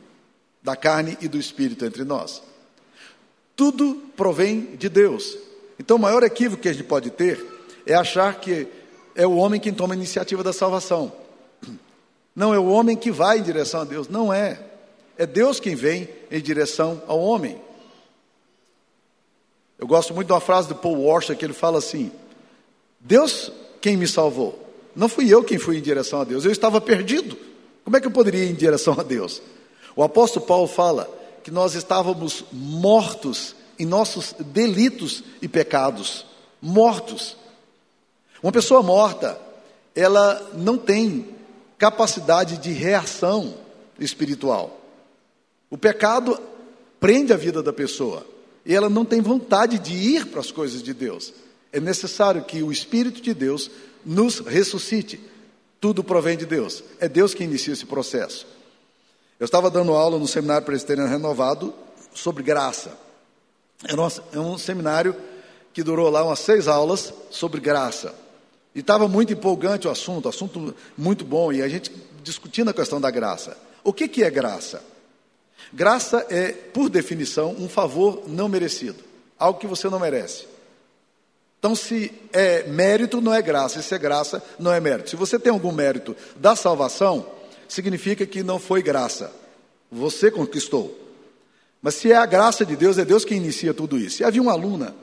da 0.62 0.76
carne 0.76 1.16
e 1.20 1.28
do 1.28 1.38
Espírito 1.38 1.84
entre 1.84 2.04
nós. 2.04 2.42
Tudo 3.56 4.02
provém 4.16 4.76
de 4.76 4.88
Deus. 4.88 5.36
Então, 5.80 5.96
o 5.96 6.00
maior 6.00 6.22
equívoco 6.22 6.62
que 6.62 6.68
a 6.68 6.72
gente 6.72 6.84
pode 6.84 7.10
ter 7.10 7.44
é 7.86 7.94
achar 7.94 8.38
que 8.38 8.68
é 9.14 9.26
o 9.26 9.36
homem 9.36 9.60
quem 9.60 9.72
toma 9.72 9.94
a 9.94 9.96
iniciativa 9.96 10.44
da 10.44 10.52
salvação. 10.52 11.12
Não 12.38 12.54
é 12.54 12.58
o 12.58 12.68
homem 12.68 12.96
que 12.96 13.10
vai 13.10 13.40
em 13.40 13.42
direção 13.42 13.80
a 13.80 13.84
Deus, 13.84 14.08
não 14.08 14.32
é. 14.32 14.60
É 15.16 15.26
Deus 15.26 15.58
quem 15.58 15.74
vem 15.74 16.08
em 16.30 16.40
direção 16.40 17.02
ao 17.08 17.18
homem. 17.18 17.60
Eu 19.76 19.88
gosto 19.88 20.14
muito 20.14 20.28
de 20.28 20.32
uma 20.32 20.38
frase 20.38 20.68
do 20.68 20.76
Paul 20.76 21.02
Washer 21.02 21.36
que 21.36 21.44
ele 21.44 21.52
fala 21.52 21.78
assim: 21.78 22.12
Deus 23.00 23.50
quem 23.80 23.96
me 23.96 24.06
salvou. 24.06 24.56
Não 24.94 25.08
fui 25.08 25.28
eu 25.28 25.42
quem 25.42 25.58
fui 25.58 25.78
em 25.78 25.82
direção 25.82 26.20
a 26.20 26.24
Deus, 26.24 26.44
eu 26.44 26.52
estava 26.52 26.80
perdido. 26.80 27.36
Como 27.82 27.96
é 27.96 28.00
que 28.00 28.06
eu 28.06 28.12
poderia 28.12 28.44
ir 28.44 28.50
em 28.52 28.54
direção 28.54 28.94
a 28.96 29.02
Deus? 29.02 29.42
O 29.96 30.04
apóstolo 30.04 30.46
Paulo 30.46 30.68
fala 30.68 31.10
que 31.42 31.50
nós 31.50 31.74
estávamos 31.74 32.44
mortos 32.52 33.56
em 33.80 33.84
nossos 33.84 34.32
delitos 34.38 35.24
e 35.42 35.48
pecados. 35.48 36.24
Mortos. 36.62 37.36
Uma 38.40 38.52
pessoa 38.52 38.80
morta, 38.80 39.36
ela 39.92 40.52
não 40.54 40.78
tem 40.78 41.36
capacidade 41.78 42.58
de 42.58 42.72
reação 42.72 43.54
espiritual. 43.98 44.80
O 45.70 45.78
pecado 45.78 46.38
prende 46.98 47.32
a 47.32 47.36
vida 47.36 47.62
da 47.62 47.72
pessoa 47.72 48.26
e 48.66 48.74
ela 48.74 48.88
não 48.88 49.04
tem 49.04 49.20
vontade 49.20 49.78
de 49.78 49.94
ir 49.94 50.26
para 50.26 50.40
as 50.40 50.50
coisas 50.50 50.82
de 50.82 50.92
Deus. 50.92 51.32
É 51.72 51.80
necessário 51.80 52.44
que 52.44 52.62
o 52.62 52.72
Espírito 52.72 53.20
de 53.20 53.32
Deus 53.32 53.70
nos 54.04 54.40
ressuscite. 54.40 55.20
Tudo 55.80 56.02
provém 56.02 56.36
de 56.36 56.44
Deus. 56.44 56.82
É 56.98 57.08
Deus 57.08 57.34
que 57.34 57.44
inicia 57.44 57.72
esse 57.72 57.86
processo. 57.86 58.46
Eu 59.38 59.44
estava 59.44 59.70
dando 59.70 59.92
aula 59.92 60.18
no 60.18 60.26
seminário 60.26 60.66
presbiteriano 60.66 61.08
renovado 61.08 61.72
sobre 62.12 62.42
graça. 62.42 62.98
É 64.32 64.38
um 64.38 64.58
seminário 64.58 65.14
que 65.72 65.82
durou 65.82 66.10
lá 66.10 66.24
umas 66.24 66.40
seis 66.40 66.66
aulas 66.66 67.12
sobre 67.30 67.60
graça. 67.60 68.12
E 68.74 68.80
estava 68.80 69.08
muito 69.08 69.32
empolgante 69.32 69.88
o 69.88 69.90
assunto, 69.90 70.28
assunto 70.28 70.74
muito 70.96 71.24
bom, 71.24 71.52
e 71.52 71.62
a 71.62 71.68
gente 71.68 71.90
discutindo 72.22 72.70
a 72.70 72.74
questão 72.74 73.00
da 73.00 73.10
graça. 73.10 73.56
O 73.82 73.92
que, 73.92 74.06
que 74.08 74.22
é 74.22 74.30
graça? 74.30 74.82
Graça 75.72 76.26
é, 76.30 76.52
por 76.52 76.88
definição, 76.88 77.54
um 77.58 77.68
favor 77.68 78.22
não 78.26 78.48
merecido, 78.48 79.02
algo 79.38 79.58
que 79.58 79.66
você 79.66 79.88
não 79.88 79.98
merece. 79.98 80.46
Então, 81.58 81.74
se 81.74 82.12
é 82.32 82.64
mérito, 82.64 83.20
não 83.20 83.34
é 83.34 83.42
graça. 83.42 83.82
Se 83.82 83.94
é 83.94 83.98
graça, 83.98 84.42
não 84.58 84.72
é 84.72 84.78
mérito. 84.80 85.10
Se 85.10 85.16
você 85.16 85.38
tem 85.38 85.52
algum 85.52 85.72
mérito 85.72 86.14
da 86.36 86.54
salvação, 86.54 87.26
significa 87.68 88.24
que 88.24 88.42
não 88.42 88.58
foi 88.58 88.80
graça. 88.80 89.32
Você 89.90 90.30
conquistou. 90.30 90.96
Mas 91.82 91.94
se 91.94 92.12
é 92.12 92.16
a 92.16 92.26
graça 92.26 92.64
de 92.64 92.76
Deus, 92.76 92.96
é 92.98 93.04
Deus 93.04 93.24
quem 93.24 93.38
inicia 93.38 93.74
tudo 93.74 93.98
isso. 93.98 94.22
E 94.22 94.24
havia 94.24 94.42
uma 94.42 94.52
aluna 94.52 94.94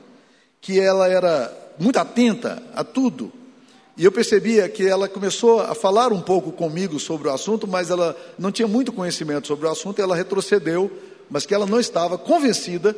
que 0.60 0.80
ela 0.80 1.08
era 1.08 1.54
muito 1.78 1.98
atenta 1.98 2.62
a 2.74 2.82
tudo. 2.82 3.32
E 3.96 4.04
eu 4.04 4.12
percebia 4.12 4.68
que 4.68 4.86
ela 4.86 5.08
começou 5.08 5.60
a 5.60 5.74
falar 5.74 6.12
um 6.12 6.20
pouco 6.20 6.52
comigo 6.52 7.00
sobre 7.00 7.28
o 7.28 7.32
assunto, 7.32 7.66
mas 7.66 7.90
ela 7.90 8.14
não 8.38 8.52
tinha 8.52 8.68
muito 8.68 8.92
conhecimento 8.92 9.46
sobre 9.46 9.66
o 9.66 9.70
assunto, 9.70 9.98
e 9.98 10.02
ela 10.02 10.14
retrocedeu, 10.14 10.90
mas 11.30 11.46
que 11.46 11.54
ela 11.54 11.64
não 11.64 11.80
estava 11.80 12.18
convencida 12.18 12.94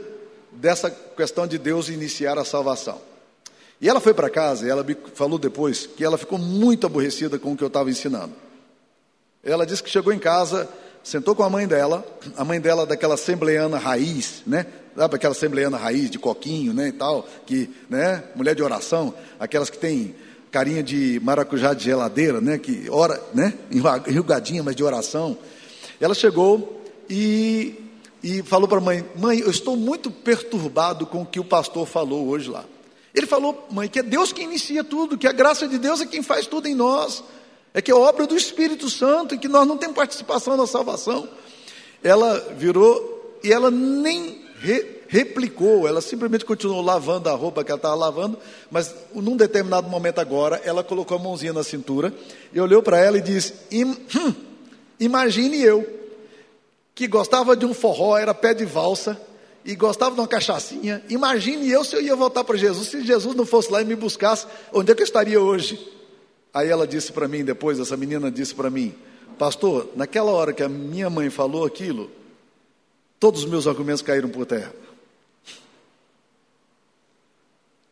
dessa 0.50 0.90
questão 0.90 1.46
de 1.46 1.56
Deus 1.56 1.88
iniciar 1.88 2.36
a 2.36 2.44
salvação. 2.44 3.00
E 3.80 3.88
ela 3.88 4.00
foi 4.00 4.12
para 4.12 4.28
casa 4.28 4.66
e 4.66 4.70
ela 4.70 4.82
me 4.82 4.96
falou 5.14 5.38
depois 5.38 5.86
que 5.86 6.04
ela 6.04 6.18
ficou 6.18 6.36
muito 6.36 6.84
aborrecida 6.84 7.38
com 7.38 7.52
o 7.52 7.56
que 7.56 7.62
eu 7.62 7.68
estava 7.68 7.88
ensinando. 7.88 8.32
Ela 9.42 9.64
disse 9.64 9.82
que 9.82 9.88
chegou 9.88 10.12
em 10.12 10.18
casa, 10.18 10.68
sentou 11.04 11.32
com 11.36 11.44
a 11.44 11.50
mãe 11.50 11.66
dela, 11.68 12.04
a 12.36 12.44
mãe 12.44 12.60
dela 12.60 12.84
daquela 12.84 13.14
assembleiana 13.14 13.78
raiz, 13.78 14.42
né? 14.44 14.66
Sabe 14.96 15.14
aquela 15.14 15.32
assembleiana 15.32 15.76
raiz 15.76 16.10
de 16.10 16.18
coquinho, 16.18 16.74
né, 16.74 16.88
e 16.88 16.92
tal, 16.92 17.24
que, 17.46 17.70
né, 17.88 18.24
mulher 18.34 18.56
de 18.56 18.64
oração, 18.64 19.14
aquelas 19.38 19.70
que 19.70 19.78
tem 19.78 20.16
carinha 20.50 20.82
de 20.82 21.20
maracujá 21.22 21.74
de 21.74 21.84
geladeira, 21.84 22.40
né, 22.40 22.58
que 22.58 22.88
ora, 22.90 23.22
né, 23.34 23.54
enrugadinha, 24.06 24.62
mas 24.62 24.74
de 24.74 24.82
oração. 24.82 25.36
Ela 26.00 26.14
chegou 26.14 26.82
e, 27.08 27.74
e 28.22 28.42
falou 28.42 28.68
para 28.68 28.78
a 28.78 28.80
mãe: 28.80 29.04
Mãe, 29.16 29.38
eu 29.40 29.50
estou 29.50 29.76
muito 29.76 30.10
perturbado 30.10 31.06
com 31.06 31.22
o 31.22 31.26
que 31.26 31.40
o 31.40 31.44
pastor 31.44 31.86
falou 31.86 32.28
hoje 32.28 32.50
lá. 32.50 32.64
Ele 33.14 33.26
falou, 33.26 33.66
mãe, 33.70 33.88
que 33.88 33.98
é 33.98 34.02
Deus 34.02 34.32
quem 34.32 34.44
inicia 34.44 34.84
tudo, 34.84 35.18
que 35.18 35.26
a 35.26 35.32
graça 35.32 35.66
de 35.66 35.78
Deus 35.78 36.00
é 36.00 36.06
quem 36.06 36.22
faz 36.22 36.46
tudo 36.46 36.68
em 36.68 36.74
nós, 36.74 37.24
é 37.74 37.82
que 37.82 37.90
é 37.90 37.94
obra 37.94 38.26
do 38.26 38.36
Espírito 38.36 38.88
Santo 38.88 39.34
e 39.34 39.38
que 39.38 39.48
nós 39.48 39.66
não 39.66 39.76
temos 39.76 39.96
participação 39.96 40.56
na 40.56 40.66
salvação. 40.66 41.28
Ela 42.02 42.38
virou 42.56 43.38
e 43.42 43.52
ela 43.52 43.70
nem 43.70 44.46
re, 44.60 45.02
replicou, 45.08 45.86
ela 45.86 46.00
simplesmente 46.00 46.44
continuou 46.44 46.82
lavando 46.82 47.28
a 47.28 47.32
roupa 47.32 47.64
que 47.64 47.70
ela 47.70 47.78
estava 47.78 47.94
lavando, 47.94 48.38
mas 48.70 48.94
num 49.14 49.36
determinado 49.36 49.88
momento 49.88 50.18
agora, 50.18 50.60
ela 50.64 50.84
colocou 50.84 51.16
a 51.16 51.20
mãozinha 51.20 51.52
na 51.52 51.62
cintura 51.62 52.12
e 52.52 52.60
olhou 52.60 52.82
para 52.82 52.98
ela 52.98 53.18
e 53.18 53.22
disse: 53.22 53.54
hum, 53.72 53.94
Imagine 55.00 55.62
eu, 55.62 55.86
que 56.94 57.06
gostava 57.06 57.56
de 57.56 57.64
um 57.64 57.72
forró, 57.72 58.16
era 58.16 58.34
pé 58.34 58.52
de 58.52 58.64
valsa, 58.64 59.18
e 59.64 59.74
gostava 59.74 60.14
de 60.14 60.20
uma 60.20 60.26
cachaçinha. 60.26 61.02
Imagine 61.08 61.70
eu 61.70 61.84
se 61.84 61.94
eu 61.94 62.00
ia 62.00 62.16
voltar 62.16 62.42
para 62.42 62.56
Jesus, 62.56 62.88
se 62.88 63.04
Jesus 63.04 63.36
não 63.36 63.44
fosse 63.44 63.70
lá 63.70 63.82
e 63.82 63.84
me 63.84 63.94
buscasse, 63.94 64.46
onde 64.72 64.90
é 64.90 64.94
que 64.94 65.02
eu 65.02 65.04
estaria 65.04 65.40
hoje? 65.40 65.78
Aí 66.52 66.68
ela 66.68 66.86
disse 66.86 67.12
para 67.12 67.28
mim, 67.28 67.44
depois, 67.44 67.78
essa 67.78 67.96
menina 67.96 68.30
disse 68.30 68.54
para 68.54 68.70
mim, 68.70 68.94
pastor, 69.38 69.88
naquela 69.94 70.32
hora 70.32 70.52
que 70.52 70.62
a 70.62 70.68
minha 70.68 71.10
mãe 71.10 71.30
falou 71.30 71.64
aquilo, 71.64 72.10
todos 73.18 73.44
os 73.44 73.50
meus 73.50 73.66
argumentos 73.66 74.02
caíram 74.02 74.28
por 74.28 74.46
terra. 74.46 74.72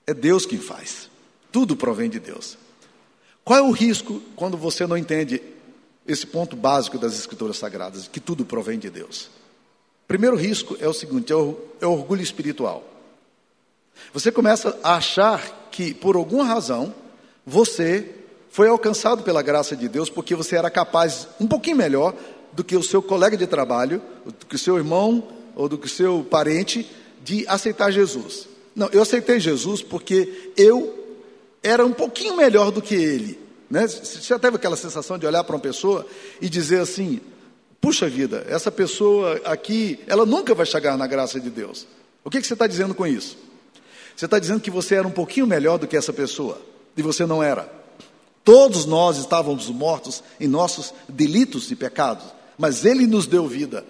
É 0.07 0.15
Deus 0.15 0.47
quem 0.47 0.59
faz, 0.59 1.11
tudo 1.51 1.77
provém 1.77 2.09
de 2.09 2.21
Deus. 2.21 2.57
Qual 3.45 3.59
é 3.59 3.63
o 3.63 3.71
risco 3.71 4.23
quando 4.35 4.57
você 4.57 4.87
não 4.87 4.97
entende 4.97 5.43
esse 6.07 6.27
ponto 6.27 6.57
básico 6.57 6.99
das 6.99 7.15
Escrituras 7.15 7.57
Sagradas, 7.57 8.09
que 8.09 8.21
tudo 8.21 8.45
provém 8.45 8.79
de 8.79 8.91
Deus? 8.91 9.29
Primeiro 10.07 10.37
risco 10.37 10.77
é 10.81 10.89
o 10.89 10.93
seguinte: 10.93 11.33
é 11.33 11.37
o, 11.37 11.59
é 11.81 11.87
orgulho 11.87 12.23
espiritual. 12.23 12.85
Você 14.13 14.31
começa 14.31 14.79
a 14.83 14.97
achar 14.97 15.69
que, 15.71 15.93
por 15.95 16.17
alguma 16.17 16.45
razão, 16.45 16.95
você 17.45 18.15
foi 18.51 18.69
alcançado 18.69 19.23
pela 19.23 19.43
graça 19.43 19.77
de 19.77 19.89
Deus 19.89 20.09
porque 20.09 20.35
você 20.35 20.57
era 20.57 20.71
capaz, 20.71 21.29
um 21.41 21.47
pouquinho 21.47 21.77
melhor, 21.77 22.15
do 22.57 22.65
que 22.65 22.75
o 22.75 22.83
seu 22.83 23.03
colega 23.03 23.37
de 23.37 23.47
trabalho, 23.47 24.01
do 24.25 24.47
que 24.47 24.57
o 24.57 24.59
seu 24.59 24.79
irmão 24.79 25.23
ou 25.55 25.69
do 25.69 25.77
que 25.77 25.87
o 25.87 25.91
seu 25.91 26.27
parente, 26.29 26.91
de 27.23 27.47
aceitar 27.47 27.91
Jesus. 27.93 28.49
Não, 28.75 28.89
eu 28.93 29.03
aceitei 29.03 29.39
Jesus 29.39 29.83
porque 29.83 30.53
eu 30.57 30.93
era 31.63 31.85
um 31.85 31.93
pouquinho 31.93 32.37
melhor 32.37 32.71
do 32.71 32.81
que 32.81 32.95
ele. 32.95 33.39
Né? 33.71 33.87
Você 33.87 34.21
já 34.21 34.39
teve 34.39 34.57
aquela 34.57 34.77
sensação 34.77 35.19
de 35.19 35.27
olhar 35.27 35.45
para 35.45 35.55
uma 35.55 35.61
pessoa 35.61 36.07
e 36.41 36.49
dizer 36.49 36.81
assim: 36.81 37.21
puxa 37.81 38.09
vida, 38.09 38.47
essa 38.49 38.71
pessoa 38.71 39.41
aqui, 39.45 39.99
ela 40.07 40.25
nunca 40.25 40.55
vai 40.55 40.65
chegar 40.65 40.97
na 40.97 41.07
graça 41.07 41.39
de 41.39 41.51
Deus. 41.51 41.87
O 42.25 42.31
que, 42.31 42.41
que 42.41 42.47
você 42.47 42.55
está 42.55 42.67
dizendo 42.67 42.95
com 42.95 43.07
isso? 43.07 43.37
Você 44.17 44.25
está 44.25 44.39
dizendo 44.39 44.61
que 44.61 44.71
você 44.71 44.95
era 44.95 45.07
um 45.07 45.11
pouquinho 45.11 45.47
melhor 45.47 45.79
do 45.79 45.87
que 45.87 45.97
essa 45.97 46.13
pessoa, 46.13 46.61
e 46.97 47.03
você 47.03 47.27
não 47.27 47.43
era. 47.43 47.71
Todos 48.43 48.87
nós 48.87 49.19
estávamos 49.19 49.69
mortos 49.69 50.23
em 50.41 50.47
nossos 50.47 50.95
delitos 51.09 51.71
e 51.71 51.77
pecados, 51.77 52.25
mas 52.59 52.85
Ele 52.85 53.07
nos 53.07 53.27
deu 53.27 53.47
vida, 53.47 53.85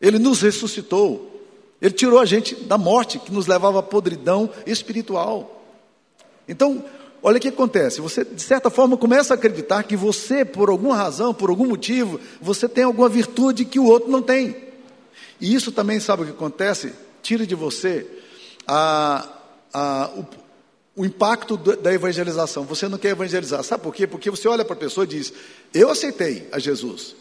Ele 0.00 0.18
nos 0.18 0.42
ressuscitou, 0.42 1.44
Ele 1.80 1.94
tirou 1.94 2.18
a 2.18 2.24
gente 2.24 2.54
da 2.54 2.78
morte 2.78 3.18
que 3.18 3.32
nos 3.32 3.46
levava 3.46 3.80
à 3.80 3.82
podridão 3.82 4.50
espiritual. 4.66 5.64
Então, 6.48 6.84
Olha 7.22 7.38
o 7.38 7.40
que 7.40 7.48
acontece, 7.48 8.00
você 8.00 8.24
de 8.24 8.40
certa 8.40 8.70
forma 8.70 8.96
começa 8.96 9.34
a 9.34 9.36
acreditar 9.36 9.82
que 9.82 9.96
você, 9.96 10.44
por 10.44 10.68
alguma 10.68 10.94
razão, 10.94 11.34
por 11.34 11.50
algum 11.50 11.66
motivo, 11.66 12.20
você 12.40 12.68
tem 12.68 12.84
alguma 12.84 13.08
virtude 13.08 13.64
que 13.64 13.80
o 13.80 13.86
outro 13.86 14.08
não 14.08 14.22
tem. 14.22 14.54
E 15.40 15.52
isso 15.52 15.72
também, 15.72 15.98
sabe 15.98 16.22
o 16.22 16.26
que 16.26 16.30
acontece? 16.30 16.92
Tira 17.22 17.44
de 17.44 17.56
você 17.56 18.06
a, 18.64 19.28
a, 19.72 20.10
o, 20.16 21.02
o 21.02 21.04
impacto 21.04 21.56
da 21.56 21.92
evangelização. 21.92 22.64
Você 22.64 22.86
não 22.88 22.96
quer 22.96 23.08
evangelizar. 23.08 23.62
Sabe 23.64 23.82
por 23.82 23.92
quê? 23.92 24.06
Porque 24.06 24.30
você 24.30 24.46
olha 24.46 24.64
para 24.64 24.74
a 24.74 24.78
pessoa 24.78 25.02
e 25.02 25.08
diz: 25.08 25.32
Eu 25.74 25.90
aceitei 25.90 26.48
a 26.52 26.60
Jesus. 26.60 27.16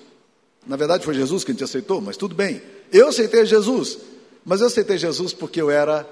Na 0.65 0.75
verdade, 0.75 1.05
foi 1.05 1.13
Jesus 1.13 1.43
quem 1.43 1.53
te 1.53 1.63
aceitou, 1.63 2.01
mas 2.01 2.17
tudo 2.17 2.33
bem. 2.33 2.61
Eu 2.91 3.07
aceitei 3.07 3.45
Jesus, 3.45 3.97
mas 4.43 4.61
eu 4.61 4.67
aceitei 4.67 4.97
Jesus 4.97 5.33
porque 5.33 5.61
eu 5.61 5.69
era 5.69 6.07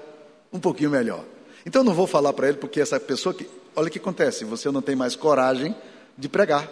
um 0.52 0.60
pouquinho 0.60 0.90
melhor. 0.90 1.24
Então 1.66 1.80
eu 1.80 1.84
não 1.84 1.94
vou 1.94 2.06
falar 2.06 2.32
para 2.32 2.48
ele 2.48 2.58
porque 2.58 2.80
essa 2.80 3.00
pessoa 3.00 3.34
que 3.34 3.48
olha 3.74 3.88
o 3.88 3.90
que 3.90 3.98
acontece: 3.98 4.44
você 4.44 4.70
não 4.70 4.82
tem 4.82 4.94
mais 4.94 5.16
coragem 5.16 5.74
de 6.16 6.28
pregar. 6.28 6.70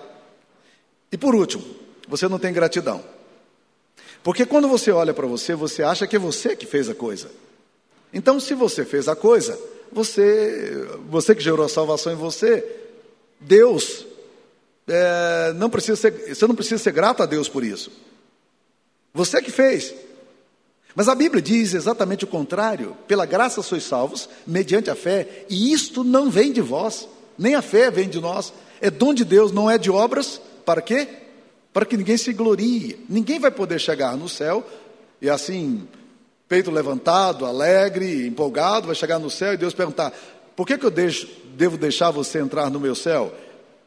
E 1.10 1.18
por 1.18 1.34
último, 1.34 1.64
você 2.08 2.28
não 2.28 2.38
tem 2.38 2.52
gratidão. 2.52 3.02
Porque 4.22 4.46
quando 4.46 4.68
você 4.68 4.90
olha 4.92 5.12
para 5.12 5.26
você, 5.26 5.54
você 5.54 5.82
acha 5.82 6.06
que 6.06 6.16
é 6.16 6.18
você 6.18 6.54
que 6.54 6.66
fez 6.66 6.88
a 6.88 6.94
coisa. 6.94 7.30
Então, 8.12 8.38
se 8.38 8.54
você 8.54 8.84
fez 8.84 9.08
a 9.08 9.16
coisa, 9.16 9.58
você, 9.90 10.86
você 11.08 11.34
que 11.34 11.42
gerou 11.42 11.64
a 11.64 11.68
salvação 11.68 12.12
em 12.12 12.16
você, 12.16 12.64
Deus, 13.40 14.06
é, 14.88 15.52
não 15.54 15.70
precisa 15.70 15.96
ser, 15.96 16.34
você 16.34 16.46
não 16.46 16.54
precisa 16.54 16.82
ser 16.82 16.92
grato 16.92 17.22
a 17.22 17.26
Deus 17.26 17.48
por 17.48 17.64
isso. 17.64 17.90
Você 19.14 19.40
que 19.42 19.50
fez. 19.50 19.94
Mas 20.94 21.08
a 21.08 21.14
Bíblia 21.14 21.40
diz 21.40 21.74
exatamente 21.74 22.24
o 22.24 22.28
contrário: 22.28 22.96
pela 23.06 23.26
graça 23.26 23.62
sois 23.62 23.84
salvos, 23.84 24.28
mediante 24.46 24.90
a 24.90 24.94
fé, 24.94 25.44
e 25.48 25.72
isto 25.72 26.04
não 26.04 26.30
vem 26.30 26.52
de 26.52 26.60
vós, 26.60 27.08
nem 27.38 27.54
a 27.54 27.62
fé 27.62 27.90
vem 27.90 28.08
de 28.08 28.20
nós, 28.20 28.52
é 28.80 28.90
dom 28.90 29.14
de 29.14 29.24
Deus, 29.24 29.52
não 29.52 29.70
é 29.70 29.78
de 29.78 29.90
obras, 29.90 30.40
para 30.64 30.82
quê? 30.82 31.08
Para 31.72 31.86
que 31.86 31.96
ninguém 31.96 32.16
se 32.16 32.32
glorie. 32.32 32.98
Ninguém 33.08 33.38
vai 33.38 33.50
poder 33.50 33.78
chegar 33.78 34.16
no 34.16 34.28
céu 34.28 34.66
e 35.20 35.30
assim, 35.30 35.86
peito 36.48 36.70
levantado, 36.70 37.46
alegre, 37.46 38.26
empolgado, 38.26 38.86
vai 38.86 38.94
chegar 38.96 39.18
no 39.18 39.30
céu 39.30 39.54
e 39.54 39.56
Deus 39.56 39.72
perguntar: 39.72 40.12
por 40.56 40.66
que, 40.66 40.76
que 40.76 40.84
eu 40.84 40.90
deixo, 40.90 41.28
devo 41.54 41.78
deixar 41.78 42.10
você 42.10 42.40
entrar 42.40 42.68
no 42.68 42.80
meu 42.80 42.94
céu? 42.94 43.32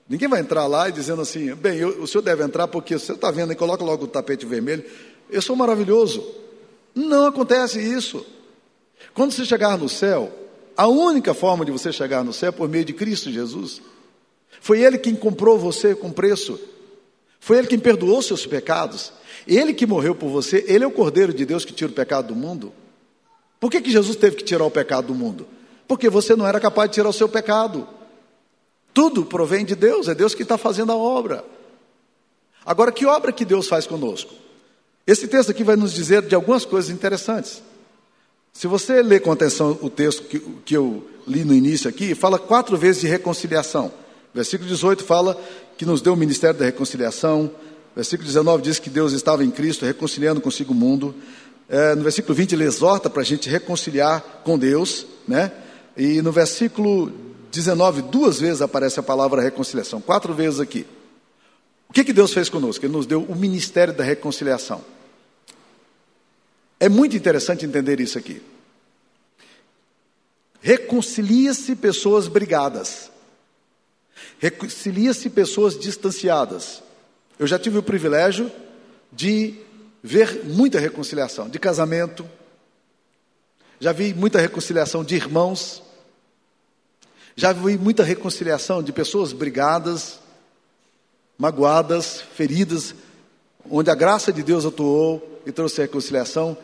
Ninguém 0.08 0.28
vai 0.28 0.40
entrar 0.40 0.68
lá 0.68 0.88
e 0.88 0.92
dizendo 0.92 1.22
assim: 1.22 1.54
bem, 1.56 1.78
eu, 1.78 2.02
o 2.02 2.08
senhor 2.08 2.22
deve 2.22 2.44
entrar 2.44 2.68
porque 2.68 2.98
você 2.98 3.14
está 3.14 3.32
vendo 3.32 3.52
e 3.52 3.56
coloca 3.56 3.84
logo 3.84 4.06
o 4.06 4.08
tapete 4.08 4.46
vermelho. 4.46 4.84
Eu 5.30 5.42
sou 5.42 5.56
maravilhoso. 5.56 6.24
Não 6.94 7.26
acontece 7.26 7.80
isso. 7.80 8.26
Quando 9.14 9.32
você 9.32 9.44
chegar 9.46 9.78
no 9.78 9.90
céu, 9.90 10.32
a 10.78 10.88
única 10.88 11.34
forma 11.34 11.66
de 11.66 11.72
você 11.72 11.92
chegar 11.92 12.24
no 12.24 12.32
céu 12.32 12.50
é 12.50 12.52
por 12.52 12.70
meio 12.70 12.86
de 12.86 12.94
Cristo 12.94 13.32
Jesus. 13.32 13.82
Foi 14.62 14.82
Ele 14.82 14.98
quem 14.98 15.16
comprou 15.16 15.58
você 15.58 15.96
com 15.96 16.12
preço. 16.12 16.60
Foi 17.40 17.58
Ele 17.58 17.68
quem 17.68 17.80
perdoou 17.80 18.22
seus 18.22 18.46
pecados. 18.46 19.12
Ele 19.48 19.74
que 19.74 19.86
morreu 19.86 20.16
por 20.16 20.30
você, 20.30 20.64
Ele 20.68 20.84
é 20.84 20.88
o 20.88 20.92
Cordeiro 20.92 21.34
de 21.34 21.46
Deus 21.46 21.66
que 21.66 21.74
tira 21.74 21.92
o 21.92 21.94
pecado 21.96 22.30
do 22.30 22.36
mundo. 22.36 22.72
Por 23.60 23.72
que, 23.72 23.82
que 23.82 23.92
Jesus 23.92 24.16
teve 24.16 24.36
que 24.36 24.44
tirar 24.44 24.64
o 24.64 24.72
pecado 24.72 25.08
do 25.08 25.16
mundo? 25.16 25.48
Porque 25.88 26.10
você 26.10 26.36
não 26.36 26.48
era 26.48 26.60
capaz 26.60 26.90
de 26.90 26.96
tirar 26.96 27.10
o 27.10 27.14
seu 27.14 27.30
pecado. 27.30 27.88
Tudo 28.96 29.25
provém 29.25 29.66
de 29.66 29.75
Deus, 29.75 30.08
é 30.08 30.16
Deus 30.16 30.34
que 30.34 30.44
está 30.44 30.58
fazendo 30.58 30.94
a 30.94 30.96
obra. 30.96 31.44
Agora, 32.66 32.94
que 32.94 33.06
obra 33.06 33.34
que 33.34 33.44
Deus 33.44 33.68
faz 33.68 33.86
conosco? 33.86 34.34
Esse 35.06 35.28
texto 35.28 35.52
aqui 35.52 35.66
vai 35.66 35.75
nos 35.75 35.94
dizer 35.94 36.22
de 36.22 36.34
algumas 36.34 36.64
coisas 36.64 36.90
interessantes. 36.90 37.62
Se 38.54 38.68
você 38.68 39.02
ler 39.02 39.20
com 39.20 39.34
atenção 39.34 39.78
o 39.82 39.90
texto 39.90 40.24
que, 40.24 40.40
que 40.40 40.78
eu 40.78 41.06
li 41.28 41.44
no 41.44 41.54
início 41.54 41.90
aqui, 41.90 42.16
fala 42.16 42.40
quatro 42.40 42.78
vezes 42.78 43.02
de 43.02 43.08
reconciliação. 43.10 43.92
Versículo 44.34 44.70
18 44.70 45.04
fala 45.04 45.38
que 45.78 45.86
nos 45.86 46.02
deu 46.02 46.14
o 46.14 46.18
ministério 46.18 46.58
da 46.58 46.64
reconciliação. 46.64 47.52
Versículo 47.94 48.25
19 48.25 48.64
diz 48.64 48.80
que 48.80 48.90
Deus 48.90 49.12
estava 49.12 49.44
em 49.44 49.52
Cristo 49.52 49.86
reconciliando 49.86 50.40
consigo 50.40 50.72
o 50.72 50.75
mundo. 50.75 51.14
É, 51.68 51.96
no 51.96 52.04
versículo 52.04 52.34
20 52.34 52.54
ele 52.54 52.64
exorta 52.64 53.10
para 53.10 53.24
a 53.24 53.25
gente 53.25 53.50
reconciliar 53.50 54.22
com 54.46 54.58
Deus, 54.58 55.06
né? 55.28 55.52
E 55.98 56.22
no 56.22 56.32
versículo 56.32 57.12
19, 57.56 58.02
duas 58.02 58.40
vezes 58.40 58.62
aparece 58.62 59.00
a 59.00 59.04
palavra 59.04 59.42
reconciliação, 59.42 60.02
quatro 60.02 60.34
vezes 60.34 60.60
aqui. 60.60 60.86
O 61.88 61.94
que, 61.94 62.04
que 62.04 62.12
Deus 62.12 62.34
fez 62.34 62.50
conosco? 62.50 62.86
Ele 62.86 62.92
nos 62.92 63.06
deu 63.06 63.24
o 63.24 63.34
ministério 63.34 63.94
da 63.94 64.04
reconciliação. 64.04 64.84
É 66.78 66.90
muito 66.90 67.16
interessante 67.16 67.66
entender 67.66 68.02
isso 68.02 68.18
aqui. 68.18 68.42
Reconcilia-se 70.60 71.78
pessoas 71.78 72.28
brigadas. 72.28 73.10
Reconcilia-se 74.40 75.30
pessoas 75.30 75.80
distanciadas. 75.80 76.84
Eu 77.40 77.48
já 77.48 77.58
tive 77.58 77.78
o 77.78 77.84
privilégio 77.84 78.52
de 79.14 79.56
ver 80.04 80.44
muita 80.44 80.78
reconciliação 80.78 81.48
de 81.48 81.58
casamento, 81.58 82.30
já 83.80 83.94
vi 83.94 84.14
muita 84.14 84.40
reconciliação 84.40 85.04
de 85.04 85.16
irmãos, 85.16 85.82
já 87.36 87.51
vi 87.51 87.77
muita 87.77 88.04
reconciliação 88.04 88.82
de 88.82 88.94
pessoas 88.94 89.34
brigadas, 89.34 90.20
magoadas, 91.38 92.22
feridas, 92.22 92.96
onde 93.70 93.89
a 93.89 93.96
graça 93.96 94.32
de 94.32 94.42
Deus 94.42 94.65
atuou 94.65 95.42
e 95.46 95.51
trouxe 95.51 95.82
reconciliação. 95.82 96.58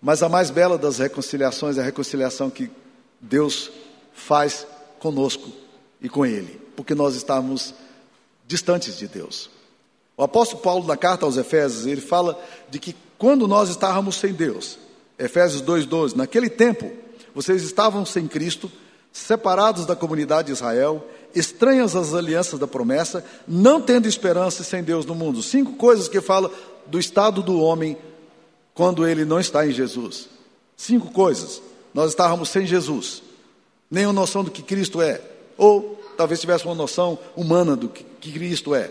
Mas 0.00 0.22
a 0.22 0.28
mais 0.28 0.50
bela 0.50 0.78
das 0.78 0.98
reconciliações 0.98 1.78
é 1.78 1.80
a 1.80 1.84
reconciliação 1.84 2.48
que 2.48 2.70
Deus 3.20 3.70
faz 4.14 4.66
conosco 5.00 5.50
e 6.00 6.08
com 6.08 6.24
Ele, 6.24 6.60
porque 6.76 6.94
nós 6.94 7.16
estávamos 7.16 7.74
distantes 8.46 8.96
de 8.96 9.08
Deus. 9.08 9.50
O 10.16 10.22
apóstolo 10.22 10.62
Paulo, 10.62 10.86
na 10.86 10.96
carta 10.96 11.24
aos 11.24 11.36
Efésios, 11.36 11.86
ele 11.86 12.00
fala 12.00 12.40
de 12.70 12.78
que 12.78 12.94
quando 13.18 13.48
nós 13.48 13.68
estávamos 13.68 14.16
sem 14.16 14.32
Deus, 14.32 14.78
Efésios 15.18 15.62
2,12, 15.62 16.14
naquele 16.14 16.48
tempo, 16.48 16.92
vocês 17.34 17.64
estavam 17.64 18.06
sem 18.06 18.28
Cristo, 18.28 18.70
separados 19.14 19.86
da 19.86 19.94
comunidade 19.94 20.48
de 20.48 20.52
Israel, 20.52 21.06
estranhas 21.32 21.94
às 21.94 22.12
alianças 22.12 22.58
da 22.58 22.66
promessa, 22.66 23.24
não 23.46 23.80
tendo 23.80 24.08
esperança 24.08 24.62
e 24.62 24.64
sem 24.64 24.82
Deus 24.82 25.06
no 25.06 25.14
mundo. 25.14 25.40
Cinco 25.40 25.74
coisas 25.74 26.08
que 26.08 26.20
fala 26.20 26.50
do 26.84 26.98
estado 26.98 27.40
do 27.40 27.60
homem 27.60 27.96
quando 28.74 29.06
ele 29.06 29.24
não 29.24 29.38
está 29.38 29.64
em 29.64 29.70
Jesus. 29.70 30.28
Cinco 30.76 31.12
coisas. 31.12 31.62
Nós 31.94 32.10
estávamos 32.10 32.48
sem 32.48 32.66
Jesus, 32.66 33.22
nenhuma 33.88 34.12
noção 34.12 34.42
do 34.42 34.50
que 34.50 34.62
Cristo 34.62 35.00
é, 35.00 35.20
ou 35.56 35.96
talvez 36.16 36.40
tivesse 36.40 36.64
uma 36.64 36.74
noção 36.74 37.16
humana 37.36 37.76
do 37.76 37.88
que 37.88 38.32
Cristo 38.32 38.74
é. 38.74 38.90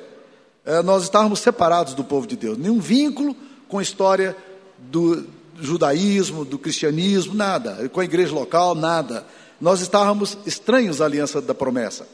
é 0.65 0.81
nós 0.81 1.03
estávamos 1.03 1.41
separados 1.41 1.93
do 1.93 2.03
povo 2.05 2.25
de 2.25 2.37
Deus, 2.37 2.57
nenhum 2.57 2.79
vínculo 2.79 3.35
com 3.67 3.77
a 3.77 3.83
história 3.83 4.37
do 4.77 5.27
judaísmo, 5.59 6.45
do 6.45 6.57
cristianismo, 6.57 7.35
nada, 7.35 7.89
com 7.89 7.99
a 7.99 8.05
igreja 8.05 8.33
local, 8.33 8.73
nada. 8.73 9.25
Nós 9.63 9.79
estávamos 9.79 10.37
estranhos 10.45 10.99
à 10.99 11.05
aliança 11.05 11.41
da 11.41 11.53
promessa. 11.53 12.05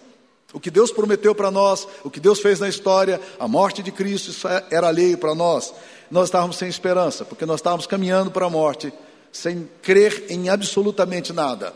O 0.53 0.59
que 0.59 0.69
Deus 0.69 0.91
prometeu 0.91 1.33
para 1.33 1.49
nós, 1.49 1.87
o 2.03 2.09
que 2.09 2.19
Deus 2.19 2.41
fez 2.41 2.59
na 2.59 2.69
história, 2.69 3.19
a 3.39 3.47
morte 3.47 3.81
de 3.81 3.91
Cristo, 3.91 4.47
é, 4.47 4.65
era 4.69 4.89
alheio 4.89 5.17
para 5.17 5.33
nós. 5.33 5.73
Nós 6.11 6.25
estávamos 6.25 6.57
sem 6.57 6.69
esperança, 6.69 7.25
porque 7.25 7.47
nós 7.47 7.57
estávamos 7.59 7.87
caminhando 7.87 8.29
para 8.29 8.45
a 8.45 8.49
morte, 8.51 8.93
sem 9.31 9.67
crer 9.81 10.25
em 10.29 10.47
absolutamente 10.47 11.33
nada. 11.33 11.73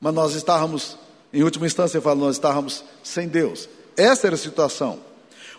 Mas 0.00 0.12
nós 0.12 0.34
estávamos, 0.34 0.98
em 1.32 1.44
última 1.44 1.66
instância, 1.66 1.98
eu 1.98 2.02
falo, 2.02 2.22
nós 2.22 2.34
estávamos 2.34 2.82
sem 3.00 3.28
Deus. 3.28 3.68
Essa 3.96 4.26
era 4.26 4.34
a 4.34 4.38
situação. 4.38 4.98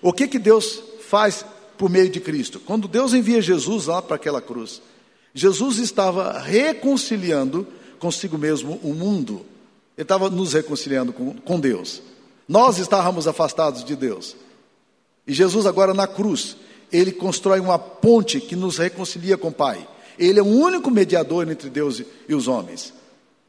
O 0.02 0.12
que, 0.12 0.28
que 0.28 0.40
Deus 0.40 0.84
faz 1.08 1.46
por 1.78 1.90
meio 1.90 2.10
de 2.10 2.20
Cristo? 2.20 2.60
Quando 2.60 2.86
Deus 2.86 3.14
envia 3.14 3.42
Jesus 3.42 3.86
lá 3.86 4.02
para 4.02 4.18
aquela 4.18 4.42
cruz, 4.42 4.82
Jesus 5.34 5.78
estava 5.78 6.38
reconciliando 6.38 7.66
consigo 8.02 8.38
mesmo 8.38 8.80
o 8.84 8.94
mundo. 8.94 9.46
Ele 9.96 10.04
estava 10.04 10.30
nos 10.30 10.54
reconciliando 10.54 11.14
com, 11.14 11.36
com 11.36 11.60
Deus. 11.60 12.02
Nós 12.48 12.80
estávamos 12.80 13.28
afastados 13.28 13.86
de 13.86 13.96
Deus. 13.96 14.36
E 15.28 15.34
Jesus, 15.34 15.68
agora 15.68 15.94
na 15.94 16.08
cruz, 16.08 16.58
ele 16.92 17.12
constrói 17.12 17.60
uma 17.60 17.78
ponte 17.78 18.42
que 18.42 18.56
nos 18.56 18.80
reconcilia 18.80 19.38
com 19.38 19.50
o 19.50 19.54
Pai. 19.54 19.88
Ele 20.18 20.40
é 20.40 20.44
o 20.44 20.48
único 20.48 20.90
mediador 20.90 21.50
entre 21.50 21.70
Deus 21.70 22.02
e 22.28 22.34
os 22.34 22.48
homens. 22.48 22.94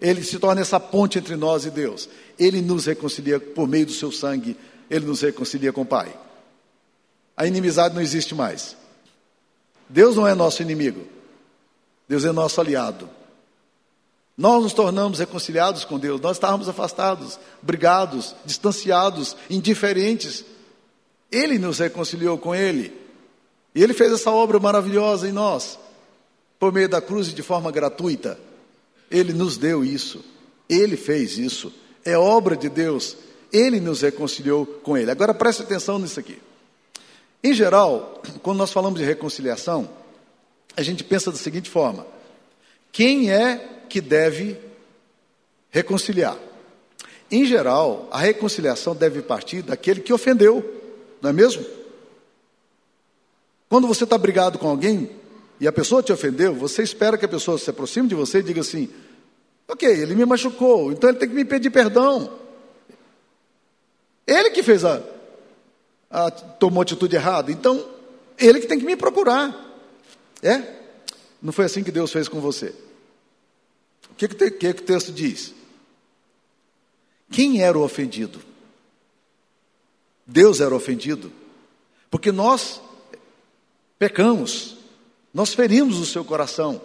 Ele 0.00 0.22
se 0.22 0.38
torna 0.38 0.60
essa 0.60 0.78
ponte 0.78 1.18
entre 1.18 1.34
nós 1.34 1.64
e 1.64 1.70
Deus. 1.70 2.08
Ele 2.38 2.60
nos 2.60 2.86
reconcilia 2.86 3.40
por 3.40 3.66
meio 3.66 3.86
do 3.86 3.92
seu 3.92 4.12
sangue, 4.12 4.56
ele 4.90 5.06
nos 5.06 5.22
reconcilia 5.22 5.72
com 5.72 5.82
o 5.82 5.86
Pai. 5.86 6.14
A 7.36 7.46
inimizade 7.46 7.94
não 7.94 8.02
existe 8.02 8.34
mais. 8.34 8.76
Deus 9.88 10.16
não 10.16 10.26
é 10.26 10.34
nosso 10.34 10.60
inimigo. 10.60 11.06
Deus 12.08 12.24
é 12.24 12.32
nosso 12.32 12.60
aliado. 12.60 13.08
Nós 14.36 14.62
nos 14.62 14.72
tornamos 14.72 15.18
reconciliados 15.18 15.84
com 15.84 15.98
Deus, 15.98 16.20
nós 16.20 16.36
estávamos 16.36 16.68
afastados, 16.68 17.38
brigados, 17.60 18.34
distanciados, 18.44 19.36
indiferentes. 19.50 20.44
Ele 21.30 21.58
nos 21.58 21.78
reconciliou 21.78 22.38
com 22.38 22.54
Ele. 22.54 22.92
E 23.74 23.82
Ele 23.82 23.94
fez 23.94 24.12
essa 24.12 24.30
obra 24.30 24.58
maravilhosa 24.58 25.28
em 25.28 25.32
nós, 25.32 25.78
por 26.58 26.72
meio 26.72 26.88
da 26.88 27.00
cruz 27.00 27.28
e 27.28 27.32
de 27.32 27.42
forma 27.42 27.70
gratuita. 27.70 28.38
Ele 29.10 29.32
nos 29.32 29.56
deu 29.56 29.84
isso, 29.84 30.24
Ele 30.68 30.96
fez 30.96 31.36
isso, 31.36 31.72
é 32.04 32.16
obra 32.16 32.56
de 32.56 32.68
Deus, 32.68 33.16
Ele 33.52 33.80
nos 33.80 34.00
reconciliou 34.00 34.64
com 34.64 34.96
Ele. 34.96 35.10
Agora 35.10 35.34
preste 35.34 35.62
atenção 35.62 35.98
nisso 35.98 36.18
aqui. 36.18 36.38
Em 37.44 37.52
geral, 37.52 38.22
quando 38.42 38.58
nós 38.58 38.72
falamos 38.72 38.98
de 38.98 39.04
reconciliação, 39.04 39.88
a 40.76 40.82
gente 40.82 41.04
pensa 41.04 41.30
da 41.30 41.36
seguinte 41.36 41.68
forma: 41.68 42.06
quem 42.90 43.30
é 43.30 43.81
que 43.92 44.00
deve 44.00 44.56
reconciliar. 45.68 46.38
Em 47.30 47.44
geral, 47.44 48.08
a 48.10 48.16
reconciliação 48.16 48.96
deve 48.96 49.20
partir 49.20 49.60
daquele 49.60 50.00
que 50.00 50.14
ofendeu, 50.14 50.64
não 51.20 51.28
é 51.28 51.32
mesmo? 51.34 51.62
Quando 53.68 53.86
você 53.86 54.04
está 54.04 54.16
brigado 54.16 54.58
com 54.58 54.66
alguém 54.66 55.10
e 55.60 55.68
a 55.68 55.72
pessoa 55.72 56.02
te 56.02 56.10
ofendeu, 56.10 56.54
você 56.54 56.82
espera 56.82 57.18
que 57.18 57.26
a 57.26 57.28
pessoa 57.28 57.58
se 57.58 57.68
aproxime 57.68 58.08
de 58.08 58.14
você 58.14 58.38
e 58.38 58.42
diga 58.42 58.62
assim: 58.62 58.88
Ok, 59.68 59.86
ele 59.86 60.14
me 60.14 60.24
machucou, 60.24 60.90
então 60.90 61.10
ele 61.10 61.18
tem 61.18 61.28
que 61.28 61.34
me 61.34 61.44
pedir 61.44 61.68
perdão. 61.68 62.32
Ele 64.26 64.48
que 64.52 64.62
fez 64.62 64.86
a, 64.86 65.02
a 66.10 66.30
tomou 66.30 66.80
a 66.80 66.82
atitude 66.84 67.14
errada, 67.14 67.52
então 67.52 67.86
ele 68.38 68.58
que 68.58 68.66
tem 68.66 68.78
que 68.78 68.86
me 68.86 68.96
procurar. 68.96 69.54
É? 70.42 70.62
Não 71.42 71.52
foi 71.52 71.66
assim 71.66 71.84
que 71.84 71.92
Deus 71.92 72.10
fez 72.10 72.26
com 72.26 72.40
você. 72.40 72.74
O 74.12 74.14
que, 74.14 74.28
que, 74.28 74.50
que, 74.50 74.74
que 74.74 74.82
o 74.82 74.86
texto 74.86 75.10
diz? 75.10 75.54
Quem 77.30 77.62
era 77.62 77.78
o 77.78 77.82
ofendido? 77.82 78.40
Deus 80.26 80.60
era 80.60 80.74
ofendido. 80.74 81.32
Porque 82.10 82.30
nós 82.30 82.80
pecamos, 83.98 84.76
nós 85.32 85.54
ferimos 85.54 85.98
o 85.98 86.04
seu 86.04 86.22
coração, 86.24 86.80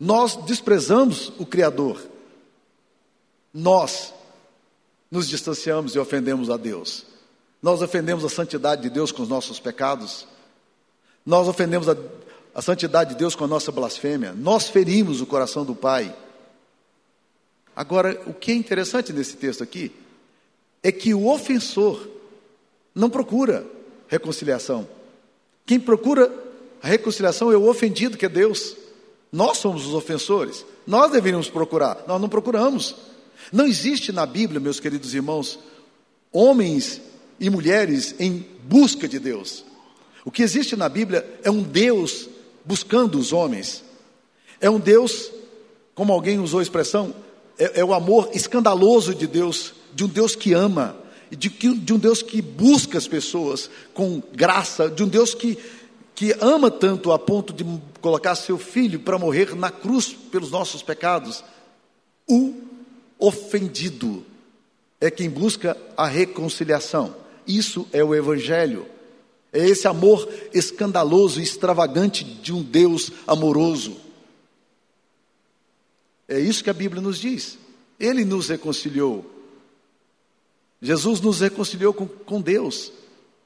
nós 0.00 0.34
desprezamos 0.34 1.32
o 1.38 1.46
Criador, 1.46 2.02
nós 3.54 4.12
nos 5.08 5.28
distanciamos 5.28 5.94
e 5.94 5.98
ofendemos 5.98 6.50
a 6.50 6.56
Deus, 6.56 7.06
nós 7.62 7.82
ofendemos 7.82 8.24
a 8.24 8.28
santidade 8.28 8.82
de 8.82 8.90
Deus 8.90 9.12
com 9.12 9.22
os 9.22 9.28
nossos 9.28 9.60
pecados, 9.60 10.26
nós 11.24 11.46
ofendemos 11.46 11.88
a, 11.88 11.96
a 12.52 12.60
santidade 12.60 13.10
de 13.10 13.16
Deus 13.16 13.36
com 13.36 13.44
a 13.44 13.48
nossa 13.48 13.70
blasfêmia, 13.70 14.32
nós 14.32 14.68
ferimos 14.68 15.20
o 15.20 15.26
coração 15.26 15.64
do 15.64 15.74
Pai. 15.76 16.12
Agora, 17.74 18.20
o 18.26 18.34
que 18.34 18.52
é 18.52 18.54
interessante 18.54 19.12
nesse 19.12 19.36
texto 19.36 19.62
aqui 19.62 19.92
é 20.82 20.92
que 20.92 21.14
o 21.14 21.28
ofensor 21.28 22.08
não 22.94 23.08
procura 23.08 23.66
reconciliação. 24.08 24.86
Quem 25.64 25.80
procura 25.80 26.30
a 26.82 26.88
reconciliação 26.88 27.50
é 27.50 27.56
o 27.56 27.68
ofendido, 27.68 28.18
que 28.18 28.26
é 28.26 28.28
Deus. 28.28 28.76
Nós 29.30 29.58
somos 29.58 29.86
os 29.86 29.94
ofensores. 29.94 30.66
Nós 30.86 31.10
deveríamos 31.12 31.48
procurar. 31.48 32.04
Nós 32.06 32.20
não 32.20 32.28
procuramos. 32.28 32.96
Não 33.52 33.66
existe 33.66 34.12
na 34.12 34.26
Bíblia, 34.26 34.60
meus 34.60 34.80
queridos 34.80 35.14
irmãos, 35.14 35.58
homens 36.32 37.00
e 37.40 37.48
mulheres 37.48 38.14
em 38.18 38.46
busca 38.64 39.08
de 39.08 39.18
Deus. 39.18 39.64
O 40.24 40.30
que 40.30 40.42
existe 40.42 40.76
na 40.76 40.88
Bíblia 40.88 41.26
é 41.42 41.50
um 41.50 41.62
Deus 41.62 42.28
buscando 42.64 43.18
os 43.18 43.32
homens. 43.32 43.82
É 44.60 44.68
um 44.68 44.78
Deus, 44.78 45.30
como 45.94 46.12
alguém 46.12 46.38
usou 46.38 46.60
a 46.60 46.62
expressão, 46.62 47.14
é, 47.62 47.80
é 47.80 47.84
o 47.84 47.94
amor 47.94 48.30
escandaloso 48.34 49.14
de 49.14 49.28
Deus, 49.28 49.72
de 49.94 50.04
um 50.04 50.08
Deus 50.08 50.34
que 50.34 50.52
ama, 50.52 50.96
de, 51.30 51.48
de 51.48 51.92
um 51.92 51.98
Deus 51.98 52.20
que 52.20 52.42
busca 52.42 52.98
as 52.98 53.06
pessoas 53.06 53.70
com 53.94 54.20
graça, 54.34 54.90
de 54.90 55.04
um 55.04 55.08
Deus 55.08 55.32
que, 55.32 55.56
que 56.12 56.34
ama 56.40 56.70
tanto 56.70 57.12
a 57.12 57.18
ponto 57.18 57.52
de 57.52 57.64
colocar 58.00 58.34
seu 58.34 58.58
filho 58.58 58.98
para 58.98 59.18
morrer 59.18 59.54
na 59.54 59.70
cruz 59.70 60.08
pelos 60.08 60.50
nossos 60.50 60.82
pecados. 60.82 61.44
O 62.28 62.52
ofendido 63.16 64.26
é 65.00 65.08
quem 65.08 65.30
busca 65.30 65.76
a 65.96 66.08
reconciliação. 66.08 67.14
Isso 67.46 67.86
é 67.92 68.02
o 68.02 68.14
Evangelho. 68.14 68.86
É 69.52 69.64
esse 69.64 69.86
amor 69.86 70.28
escandaloso 70.52 71.38
e 71.38 71.44
extravagante 71.44 72.24
de 72.24 72.52
um 72.52 72.62
Deus 72.62 73.12
amoroso. 73.26 73.96
É 76.32 76.40
isso 76.40 76.64
que 76.64 76.70
a 76.70 76.72
Bíblia 76.72 77.02
nos 77.02 77.18
diz. 77.18 77.58
Ele 78.00 78.24
nos 78.24 78.48
reconciliou. 78.48 79.30
Jesus 80.80 81.20
nos 81.20 81.40
reconciliou 81.40 81.92
com, 81.92 82.06
com 82.06 82.40
Deus. 82.40 82.90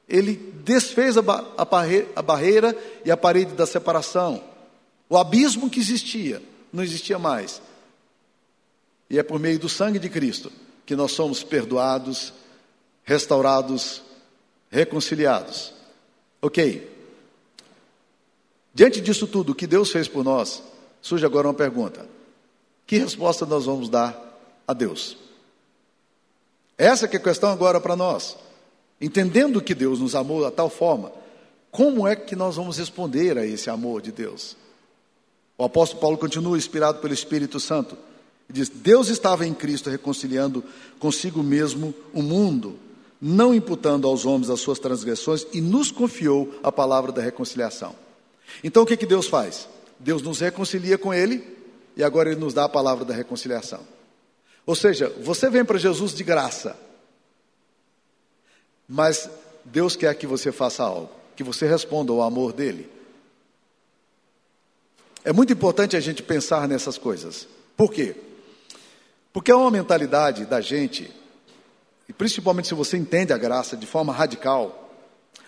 Ele 0.07 0.37
desfez 0.63 1.17
a, 1.17 1.19
a, 1.57 1.65
barreira, 1.65 2.07
a 2.15 2.21
barreira 2.21 2.77
e 3.03 3.11
a 3.11 3.17
parede 3.17 3.55
da 3.55 3.65
separação. 3.65 4.41
O 5.09 5.17
abismo 5.17 5.69
que 5.69 5.81
existia 5.81 6.41
não 6.71 6.81
existia 6.81 7.19
mais. 7.19 7.61
E 9.09 9.19
é 9.19 9.23
por 9.23 9.37
meio 9.37 9.59
do 9.59 9.67
sangue 9.67 9.99
de 9.99 10.07
Cristo 10.07 10.49
que 10.85 10.95
nós 10.95 11.11
somos 11.11 11.43
perdoados, 11.43 12.33
restaurados, 13.03 14.01
reconciliados. 14.71 15.73
Ok. 16.41 16.89
Diante 18.73 19.01
disso 19.01 19.27
tudo, 19.27 19.51
o 19.51 19.55
que 19.55 19.67
Deus 19.67 19.91
fez 19.91 20.07
por 20.07 20.23
nós, 20.23 20.63
surge 21.01 21.25
agora 21.25 21.49
uma 21.49 21.53
pergunta: 21.53 22.15
que 22.87 22.97
resposta 22.97 23.45
nós 23.45 23.65
vamos 23.65 23.89
dar 23.89 24.39
a 24.65 24.73
Deus? 24.73 25.17
Essa 26.77 27.07
que 27.07 27.17
é 27.17 27.19
a 27.19 27.23
questão 27.23 27.51
agora 27.51 27.81
para 27.81 27.97
nós. 27.97 28.37
Entendendo 28.99 29.61
que 29.61 29.75
Deus 29.75 29.99
nos 29.99 30.15
amou 30.15 30.41
da 30.41 30.49
tal 30.49 30.69
forma, 30.69 31.11
como 31.69 32.07
é 32.07 32.15
que 32.15 32.35
nós 32.35 32.55
vamos 32.55 32.77
responder 32.77 33.37
a 33.37 33.45
esse 33.45 33.69
amor 33.69 34.01
de 34.01 34.11
Deus? 34.11 34.55
O 35.57 35.65
apóstolo 35.65 35.99
Paulo 35.99 36.17
continua 36.17 36.57
inspirado 36.57 36.99
pelo 36.99 37.13
Espírito 37.13 37.59
Santo. 37.59 37.97
E 38.49 38.53
diz: 38.53 38.69
Deus 38.69 39.09
estava 39.09 39.45
em 39.45 39.53
Cristo 39.53 39.89
reconciliando 39.89 40.63
consigo 40.97 41.43
mesmo 41.43 41.93
o 42.13 42.21
mundo, 42.21 42.79
não 43.21 43.53
imputando 43.53 44.07
aos 44.07 44.25
homens 44.25 44.49
as 44.49 44.61
suas 44.61 44.79
transgressões, 44.79 45.45
e 45.51 45.59
nos 45.59 45.91
confiou 45.91 46.57
a 46.63 46.71
palavra 46.71 47.11
da 47.11 47.21
reconciliação. 47.21 47.93
Então 48.63 48.83
o 48.83 48.85
que, 48.85 48.95
que 48.95 49.05
Deus 49.05 49.27
faz? 49.27 49.67
Deus 49.99 50.21
nos 50.21 50.39
reconcilia 50.39 50.97
com 50.97 51.13
Ele 51.13 51.56
e 51.97 52.03
agora 52.03 52.29
Ele 52.29 52.39
nos 52.39 52.53
dá 52.53 52.65
a 52.65 52.69
palavra 52.69 53.03
da 53.03 53.13
reconciliação. 53.13 53.81
Ou 54.65 54.75
seja, 54.75 55.09
você 55.21 55.49
vem 55.49 55.65
para 55.65 55.79
Jesus 55.79 56.13
de 56.13 56.23
graça, 56.23 56.77
mas 58.87 59.27
Deus 59.65 59.95
quer 59.95 60.13
que 60.13 60.27
você 60.27 60.51
faça 60.51 60.83
algo, 60.83 61.09
que 61.35 61.43
você 61.43 61.67
responda 61.67 62.11
ao 62.13 62.21
amor 62.21 62.53
dele. 62.53 62.89
É 65.25 65.33
muito 65.33 65.51
importante 65.51 65.97
a 65.97 65.99
gente 65.99 66.21
pensar 66.21 66.67
nessas 66.67 66.97
coisas. 66.97 67.47
Por 67.75 67.91
quê? 67.91 68.15
Porque 69.33 69.51
é 69.51 69.55
uma 69.55 69.71
mentalidade 69.71 70.45
da 70.45 70.61
gente, 70.61 71.11
e 72.07 72.13
principalmente 72.13 72.67
se 72.67 72.75
você 72.75 72.95
entende 72.95 73.33
a 73.33 73.37
graça 73.37 73.75
de 73.75 73.87
forma 73.87 74.13
radical, 74.13 74.93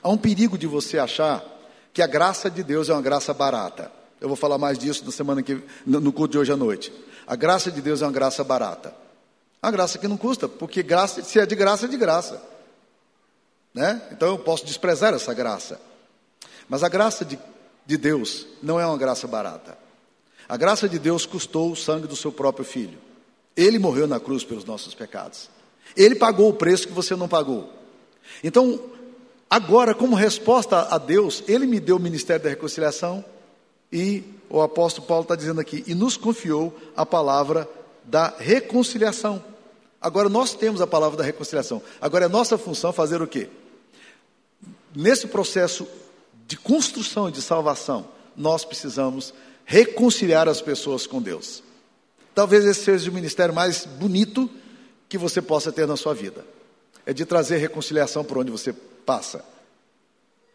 há 0.02 0.10
um 0.10 0.18
perigo 0.18 0.58
de 0.58 0.66
você 0.66 0.98
achar 0.98 1.46
que 1.94 2.02
a 2.02 2.08
graça 2.08 2.50
de 2.50 2.64
Deus 2.64 2.90
é 2.90 2.94
uma 2.94 3.02
graça 3.02 3.34
barata. 3.34 3.99
Eu 4.22 4.28
vou 4.28 4.36
falar 4.36 4.58
mais 4.58 4.78
disso 4.78 5.06
na 5.06 5.12
semana 5.12 5.42
que 5.42 5.62
no 5.86 6.12
culto 6.12 6.34
de 6.34 6.38
hoje 6.40 6.52
à 6.52 6.58
noite. 6.58 6.92
A 7.26 7.36
graça 7.36 7.72
de 7.72 7.82
Deus 7.82 8.02
é 8.02 8.06
uma 8.06 8.12
graça 8.12 8.44
barata. 8.44 8.94
A 9.62 9.72
graça 9.72 9.98
que 9.98 10.08
não 10.08 10.18
custa, 10.18 10.48
porque 10.48 10.82
graça, 10.82 11.22
se 11.24 11.40
é 11.40 11.46
de 11.46 11.56
graça, 11.56 11.86
é 11.86 11.90
de 11.90 11.98
graça. 11.98 12.42
Né? 13.74 14.02
Então 14.12 14.30
eu 14.30 14.40
posso 14.40 14.66
desprezar 14.66 15.14
essa 15.14 15.34
graça. 15.34 15.80
Mas 16.68 16.84
a 16.84 16.90
graça 16.90 17.24
de, 17.24 17.38
de 17.86 17.98
Deus 17.98 18.48
não 18.62 18.80
é 18.80 18.86
uma 18.86 18.98
graça 18.98 19.28
barata. 19.28 19.78
A 20.48 20.58
graça 20.58 20.90
de 20.90 20.98
Deus 20.98 21.26
custou 21.26 21.72
o 21.72 21.76
sangue 21.76 22.08
do 22.08 22.16
seu 22.16 22.32
próprio 22.32 22.66
filho. 22.66 22.98
Ele 23.56 23.78
morreu 23.78 24.08
na 24.08 24.20
cruz 24.20 24.44
pelos 24.44 24.66
nossos 24.66 24.94
pecados. 24.94 25.50
Ele 25.96 26.16
pagou 26.16 26.50
o 26.50 26.54
preço 26.54 26.88
que 26.88 26.94
você 26.94 27.16
não 27.16 27.28
pagou. 27.28 27.72
Então, 28.44 28.80
agora, 29.50 29.94
como 29.94 30.16
resposta 30.16 30.88
a 30.90 30.98
Deus, 30.98 31.44
Ele 31.48 31.66
me 31.66 31.80
deu 31.80 31.98
o 31.98 32.00
ministério 32.00 32.44
da 32.44 32.50
reconciliação 32.50 33.24
e 33.92 34.24
o 34.50 34.62
apóstolo 34.62 35.08
Paulo 35.08 35.24
está 35.24 35.36
dizendo 35.36 35.62
aqui, 35.62 35.84
e 35.88 35.94
nos 35.94 36.18
confiou 36.18 36.78
a 36.96 37.06
palavra 37.06 37.70
da 38.04 38.34
reconciliação. 38.38 39.44
Agora 40.02 40.30
nós 40.30 40.54
temos 40.54 40.82
a 40.82 40.88
palavra 40.88 41.18
da 41.18 41.24
reconciliação. 41.24 41.82
Agora 42.00 42.26
é 42.26 42.28
nossa 42.28 42.58
função 42.58 42.94
fazer 42.94 43.22
o 43.22 43.28
quê? 43.28 43.50
Nesse 44.96 45.28
processo 45.28 45.88
de 46.48 46.58
construção 46.58 47.30
e 47.30 47.32
de 47.32 47.42
salvação, 47.42 48.08
nós 48.36 48.66
precisamos 48.66 49.34
reconciliar 49.66 50.48
as 50.48 50.62
pessoas 50.62 51.06
com 51.06 51.22
Deus. 51.22 51.62
Talvez 52.34 52.66
esse 52.66 52.84
seja 52.84 53.12
o 53.12 53.14
ministério 53.14 53.54
mais 53.54 53.86
bonito 53.86 54.50
que 55.08 55.18
você 55.18 55.42
possa 55.42 55.72
ter 55.72 55.86
na 55.86 55.98
sua 55.98 56.14
vida. 56.14 56.46
É 57.06 57.14
de 57.14 57.26
trazer 57.26 57.58
reconciliação 57.58 58.24
por 58.24 58.38
onde 58.38 58.52
você 58.52 58.74
passa. 59.06 59.44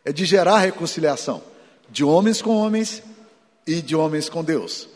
É 0.05 0.13
de 0.13 0.25
gerar 0.25 0.59
reconciliação 0.59 1.43
de 1.91 2.03
homens 2.03 2.41
com 2.41 2.57
homens 2.57 3.03
e 3.67 3.81
de 3.81 3.97
homens 3.97 4.29
com 4.29 4.43
Deus. 4.43 4.89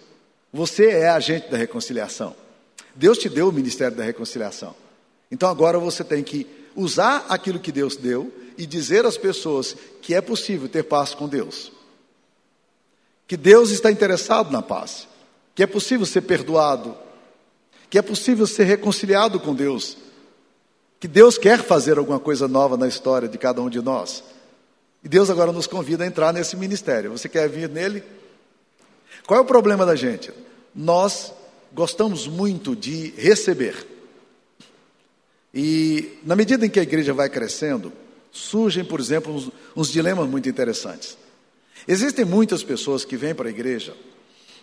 Você 0.52 0.86
é 0.86 1.08
agente 1.08 1.50
da 1.50 1.56
reconciliação. 1.56 2.34
Deus 2.94 3.18
te 3.18 3.28
deu 3.28 3.48
o 3.48 3.52
ministério 3.52 3.96
da 3.96 4.04
reconciliação. 4.04 4.74
Então 5.30 5.48
agora 5.48 5.78
você 5.78 6.02
tem 6.02 6.22
que 6.22 6.46
usar 6.74 7.26
aquilo 7.28 7.60
que 7.60 7.72
Deus 7.72 7.96
deu 7.96 8.32
e 8.56 8.66
dizer 8.66 9.04
às 9.04 9.16
pessoas 9.16 9.76
que 10.02 10.14
é 10.14 10.20
possível 10.20 10.68
ter 10.68 10.82
paz 10.82 11.14
com 11.14 11.28
Deus. 11.28 11.70
Que 13.26 13.36
Deus 13.36 13.70
está 13.70 13.90
interessado 13.90 14.50
na 14.50 14.62
paz. 14.62 15.06
Que 15.54 15.62
é 15.62 15.66
possível 15.66 16.06
ser 16.06 16.22
perdoado. 16.22 16.96
Que 17.90 17.98
é 17.98 18.02
possível 18.02 18.46
ser 18.46 18.64
reconciliado 18.64 19.38
com 19.38 19.54
Deus. 19.54 19.96
Que 20.98 21.06
Deus 21.06 21.38
quer 21.38 21.62
fazer 21.62 21.98
alguma 21.98 22.18
coisa 22.18 22.48
nova 22.48 22.76
na 22.76 22.88
história 22.88 23.28
de 23.28 23.38
cada 23.38 23.60
um 23.60 23.68
de 23.68 23.80
nós. 23.80 24.24
E 25.04 25.08
Deus 25.08 25.30
agora 25.30 25.52
nos 25.52 25.66
convida 25.66 26.02
a 26.02 26.06
entrar 26.06 26.32
nesse 26.32 26.56
ministério. 26.56 27.10
Você 27.12 27.28
quer 27.28 27.48
vir 27.48 27.68
nele? 27.68 28.02
Qual 29.28 29.36
é 29.36 29.42
o 29.42 29.44
problema 29.44 29.84
da 29.84 29.94
gente? 29.94 30.32
Nós 30.74 31.34
gostamos 31.70 32.26
muito 32.26 32.74
de 32.74 33.10
receber. 33.10 33.86
E 35.52 36.18
na 36.24 36.34
medida 36.34 36.64
em 36.64 36.70
que 36.70 36.80
a 36.80 36.82
igreja 36.82 37.12
vai 37.12 37.28
crescendo, 37.28 37.92
surgem, 38.32 38.82
por 38.82 38.98
exemplo, 38.98 39.34
uns, 39.34 39.50
uns 39.76 39.92
dilemas 39.92 40.26
muito 40.26 40.48
interessantes. 40.48 41.18
Existem 41.86 42.24
muitas 42.24 42.62
pessoas 42.62 43.04
que 43.04 43.18
vêm 43.18 43.34
para 43.34 43.48
a 43.48 43.50
igreja 43.50 43.94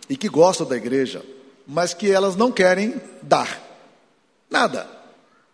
e 0.09 0.17
que 0.17 0.27
gostam 0.27 0.65
da 0.65 0.75
igreja, 0.75 1.23
mas 1.67 1.93
que 1.93 2.09
elas 2.09 2.35
não 2.35 2.51
querem 2.51 2.99
dar 3.21 3.61
nada, 4.49 4.89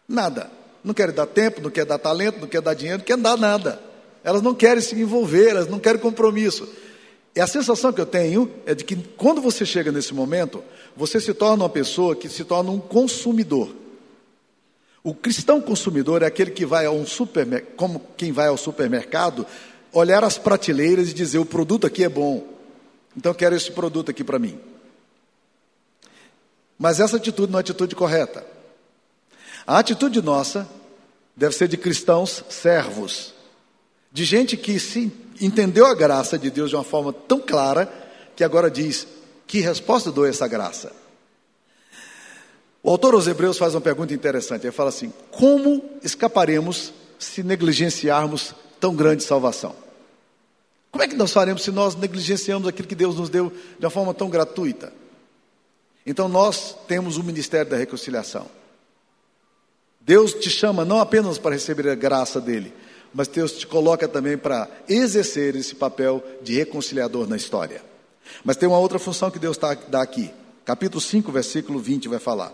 nada. 0.07 0.49
Não 0.85 0.93
querem 0.93 1.13
dar 1.13 1.25
tempo, 1.25 1.59
não 1.59 1.69
querem 1.69 1.89
dar 1.89 1.97
talento, 1.97 2.39
não 2.39 2.47
querem 2.47 2.63
dar 2.63 2.73
dinheiro, 2.75 2.99
não 2.99 3.05
querem 3.05 3.21
dar 3.21 3.35
nada. 3.35 3.77
Elas 4.23 4.41
não 4.41 4.55
querem 4.55 4.81
se 4.81 4.95
envolver, 4.95 5.49
elas 5.49 5.67
não 5.67 5.79
querem 5.79 5.99
compromisso. 5.99 6.65
E 7.35 7.39
a 7.39 7.47
sensação 7.47 7.93
que 7.93 8.01
eu 8.01 8.05
tenho 8.05 8.51
é 8.65 8.75
de 8.75 8.83
que 8.83 8.95
quando 8.95 9.41
você 9.41 9.65
chega 9.65 9.91
nesse 9.91 10.13
momento, 10.13 10.63
você 10.95 11.19
se 11.19 11.33
torna 11.33 11.63
uma 11.63 11.69
pessoa 11.69 12.15
que 12.15 12.27
se 12.27 12.43
torna 12.43 12.71
um 12.71 12.79
consumidor. 12.79 13.73
O 15.03 15.15
cristão 15.15 15.61
consumidor 15.61 16.21
é 16.21 16.25
aquele 16.25 16.51
que 16.51 16.65
vai 16.65 16.85
a 16.85 16.91
um 16.91 17.05
supermercado, 17.05 17.75
como 17.75 18.01
quem 18.17 18.31
vai 18.31 18.47
ao 18.47 18.57
supermercado, 18.57 19.47
olhar 19.91 20.23
as 20.23 20.37
prateleiras 20.37 21.09
e 21.09 21.13
dizer: 21.13 21.39
o 21.39 21.45
produto 21.45 21.87
aqui 21.87 22.03
é 22.03 22.09
bom, 22.09 22.45
então 23.15 23.33
quero 23.33 23.55
esse 23.55 23.71
produto 23.71 24.11
aqui 24.11 24.23
para 24.23 24.37
mim. 24.37 24.59
Mas 26.77 26.99
essa 26.99 27.17
atitude 27.17 27.51
não 27.51 27.59
é 27.59 27.61
atitude 27.61 27.95
correta. 27.95 28.45
A 29.65 29.79
atitude 29.79 30.21
nossa 30.21 30.67
deve 31.35 31.55
ser 31.55 31.67
de 31.67 31.77
cristãos 31.77 32.43
servos, 32.49 33.33
de 34.11 34.25
gente 34.25 34.57
que 34.57 34.79
se 34.79 35.11
entendeu 35.41 35.85
a 35.85 35.93
graça 35.93 36.37
de 36.37 36.49
Deus 36.49 36.69
de 36.69 36.75
uma 36.75 36.83
forma 36.83 37.11
tão 37.11 37.39
clara 37.39 37.91
que 38.35 38.43
agora 38.43 38.69
diz: 38.69 39.07
que 39.47 39.59
resposta 39.59 40.11
dou 40.11 40.23
a 40.23 40.29
essa 40.29 40.47
graça? 40.47 40.93
O 42.83 42.89
autor 42.89 43.13
aos 43.13 43.27
Hebreus 43.27 43.57
faz 43.57 43.75
uma 43.75 43.81
pergunta 43.81 44.13
interessante. 44.13 44.65
Ele 44.65 44.71
fala 44.71 44.89
assim: 44.89 45.11
como 45.29 45.83
escaparemos 46.03 46.93
se 47.19 47.43
negligenciarmos 47.43 48.55
tão 48.79 48.95
grande 48.95 49.23
salvação? 49.23 49.75
Como 50.91 51.03
é 51.03 51.07
que 51.07 51.15
nós 51.15 51.31
faremos 51.31 51.63
se 51.63 51.71
nós 51.71 51.95
negligenciamos 51.95 52.67
aquilo 52.67 52.87
que 52.87 52.95
Deus 52.95 53.15
nos 53.15 53.29
deu 53.29 53.51
de 53.79 53.85
uma 53.85 53.91
forma 53.91 54.13
tão 54.13 54.29
gratuita? 54.29 54.91
Então 56.05 56.27
nós 56.27 56.75
temos 56.87 57.17
o 57.17 57.23
ministério 57.23 57.69
da 57.69 57.77
reconciliação. 57.77 58.47
Deus 60.01 60.33
te 60.33 60.49
chama 60.49 60.83
não 60.83 60.99
apenas 60.99 61.37
para 61.37 61.53
receber 61.53 61.87
a 61.87 61.95
graça 61.95 62.41
dele, 62.41 62.73
mas 63.13 63.27
Deus 63.27 63.53
te 63.53 63.67
coloca 63.67 64.07
também 64.07 64.37
para 64.37 64.69
exercer 64.87 65.55
esse 65.55 65.75
papel 65.75 66.23
de 66.41 66.55
reconciliador 66.55 67.27
na 67.27 67.35
história. 67.35 67.83
Mas 68.43 68.55
tem 68.55 68.69
uma 68.69 68.79
outra 68.79 68.99
função 68.99 69.29
que 69.29 69.39
Deus 69.39 69.57
tá, 69.57 69.73
dá 69.73 70.01
aqui. 70.01 70.31
Capítulo 70.63 71.01
5, 71.01 71.31
versículo 71.31 71.79
20 71.79 72.07
vai 72.07 72.19
falar. 72.19 72.53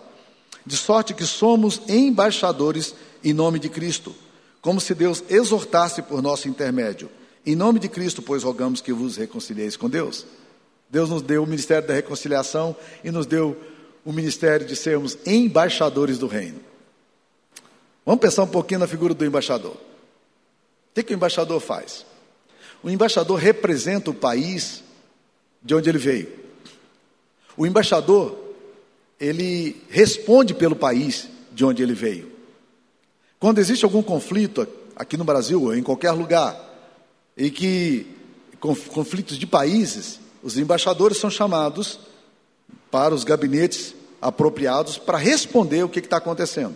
De 0.65 0.76
sorte 0.76 1.13
que 1.13 1.26
somos 1.26 1.82
embaixadores 1.88 2.96
em 3.24 3.34
nome 3.34 3.60
de 3.60 3.70
Cristo, 3.70 4.15
como 4.62 4.82
se 4.82 4.93
Deus 4.96 5.24
exortasse 5.30 6.02
por 6.02 6.22
nosso 6.22 6.50
intermédio. 6.50 7.10
Em 7.46 7.56
nome 7.56 7.80
de 7.80 7.88
Cristo, 7.88 8.22
pois 8.22 8.43
rogamos 8.43 8.82
que 8.82 8.91
vos 8.91 9.15
reconcilieis 9.15 9.78
com 9.78 9.89
Deus. 9.89 10.26
Deus 10.89 11.10
nos 11.10 11.22
deu 11.22 11.43
o 11.43 11.48
ministério 11.48 11.88
da 11.88 11.93
reconciliação 11.93 12.76
e 13.04 13.12
nos 13.12 13.26
deu 13.26 13.56
o 14.04 14.12
ministério 14.12 14.65
de 14.65 14.76
sermos 14.76 15.17
embaixadores 15.26 16.17
do 16.17 16.28
reino. 16.28 16.60
Vamos 18.06 18.22
pensar 18.22 18.43
um 18.43 18.48
pouquinho 18.48 18.80
na 18.80 18.88
figura 18.88 19.13
do 19.13 19.26
embaixador 19.26 19.78
que, 20.98 21.04
que 21.04 21.14
o 21.14 21.16
embaixador 21.16 21.60
faz? 21.60 22.06
O 22.84 22.90
embaixador 22.90 23.38
representa 23.38 24.12
o 24.12 24.14
país 24.14 24.84
de 25.62 25.76
onde 25.76 25.90
ele 25.90 25.98
veio. 25.98 26.32
O 27.56 27.66
embaixador, 27.66 28.38
ele 29.20 29.82
responde 29.90 30.54
pelo 30.54 30.76
país 30.76 31.28
de 31.52 31.66
onde 31.66 31.82
ele 31.82 31.94
veio. 31.94 32.32
Quando 33.40 33.60
existe 33.60 33.84
algum 33.84 34.02
conflito 34.02 34.68
aqui 34.96 35.18
no 35.18 35.24
Brasil 35.24 35.62
ou 35.64 35.76
em 35.76 35.84
qualquer 35.84 36.12
lugar, 36.12 36.56
e 37.36 37.52
que 37.52 38.08
conflitos 38.60 39.38
de 39.38 39.46
países, 39.46 40.20
os 40.42 40.58
embaixadores 40.58 41.18
são 41.18 41.30
chamados 41.30 42.00
para 42.90 43.14
os 43.14 43.24
gabinetes 43.24 43.94
apropriados 44.20 44.98
para 44.98 45.18
responder 45.18 45.84
o 45.84 45.90
que 45.90 46.00
está 46.00 46.18
acontecendo. 46.18 46.76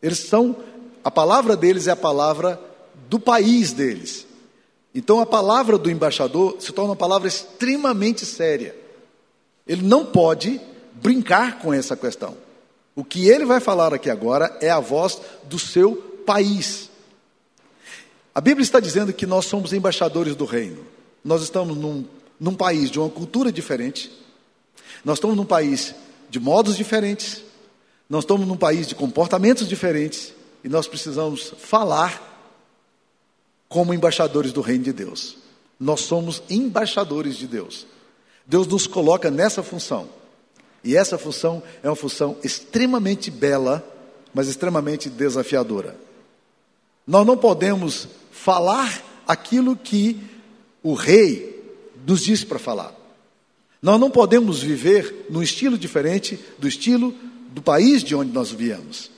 Eles 0.00 0.20
são, 0.20 0.54
a 1.02 1.10
palavra 1.10 1.56
deles 1.56 1.88
é 1.88 1.90
a 1.90 1.96
palavra 1.96 2.60
do 3.08 3.18
país 3.18 3.72
deles. 3.72 4.26
Então 4.94 5.20
a 5.20 5.26
palavra 5.26 5.76
do 5.76 5.90
embaixador 5.90 6.56
se 6.58 6.72
torna 6.72 6.90
uma 6.90 6.96
palavra 6.96 7.28
extremamente 7.28 8.24
séria. 8.24 8.74
Ele 9.66 9.82
não 9.82 10.06
pode 10.06 10.60
brincar 10.94 11.58
com 11.58 11.72
essa 11.72 11.96
questão. 11.96 12.36
O 12.94 13.04
que 13.04 13.28
ele 13.28 13.44
vai 13.44 13.60
falar 13.60 13.92
aqui 13.92 14.08
agora 14.08 14.56
é 14.60 14.70
a 14.70 14.80
voz 14.80 15.20
do 15.44 15.58
seu 15.58 15.96
país. 16.24 16.88
A 18.34 18.40
Bíblia 18.40 18.62
está 18.62 18.80
dizendo 18.80 19.12
que 19.12 19.26
nós 19.26 19.44
somos 19.46 19.72
embaixadores 19.72 20.34
do 20.34 20.44
reino. 20.44 20.84
Nós 21.24 21.42
estamos 21.42 21.76
num, 21.76 22.04
num 22.40 22.54
país 22.54 22.90
de 22.90 22.98
uma 22.98 23.10
cultura 23.10 23.52
diferente. 23.52 24.10
Nós 25.04 25.18
estamos 25.18 25.36
num 25.36 25.44
país 25.44 25.94
de 26.30 26.40
modos 26.40 26.76
diferentes. 26.76 27.42
Nós 28.08 28.24
estamos 28.24 28.46
num 28.46 28.56
país 28.56 28.86
de 28.86 28.94
comportamentos 28.94 29.68
diferentes. 29.68 30.32
E 30.64 30.68
nós 30.68 30.88
precisamos 30.88 31.52
falar 31.58 32.35
como 33.68 33.92
embaixadores 33.94 34.52
do 34.52 34.60
reino 34.60 34.84
de 34.84 34.92
Deus. 34.92 35.36
Nós 35.78 36.00
somos 36.00 36.42
embaixadores 36.48 37.36
de 37.36 37.46
Deus. 37.46 37.86
Deus 38.46 38.66
nos 38.66 38.86
coloca 38.86 39.30
nessa 39.30 39.62
função. 39.62 40.08
E 40.82 40.96
essa 40.96 41.18
função 41.18 41.62
é 41.82 41.88
uma 41.88 41.96
função 41.96 42.36
extremamente 42.44 43.30
bela, 43.30 43.84
mas 44.32 44.48
extremamente 44.48 45.10
desafiadora. 45.10 45.96
Nós 47.06 47.26
não 47.26 47.36
podemos 47.36 48.08
falar 48.30 49.02
aquilo 49.26 49.76
que 49.76 50.20
o 50.82 50.94
rei 50.94 51.56
nos 52.06 52.22
disse 52.22 52.46
para 52.46 52.58
falar. 52.58 52.94
Nós 53.82 53.98
não 54.00 54.10
podemos 54.10 54.62
viver 54.62 55.26
num 55.28 55.42
estilo 55.42 55.76
diferente 55.76 56.38
do 56.58 56.68
estilo 56.68 57.12
do 57.48 57.60
país 57.60 58.02
de 58.02 58.14
onde 58.14 58.32
nós 58.32 58.50
viemos. 58.50 59.10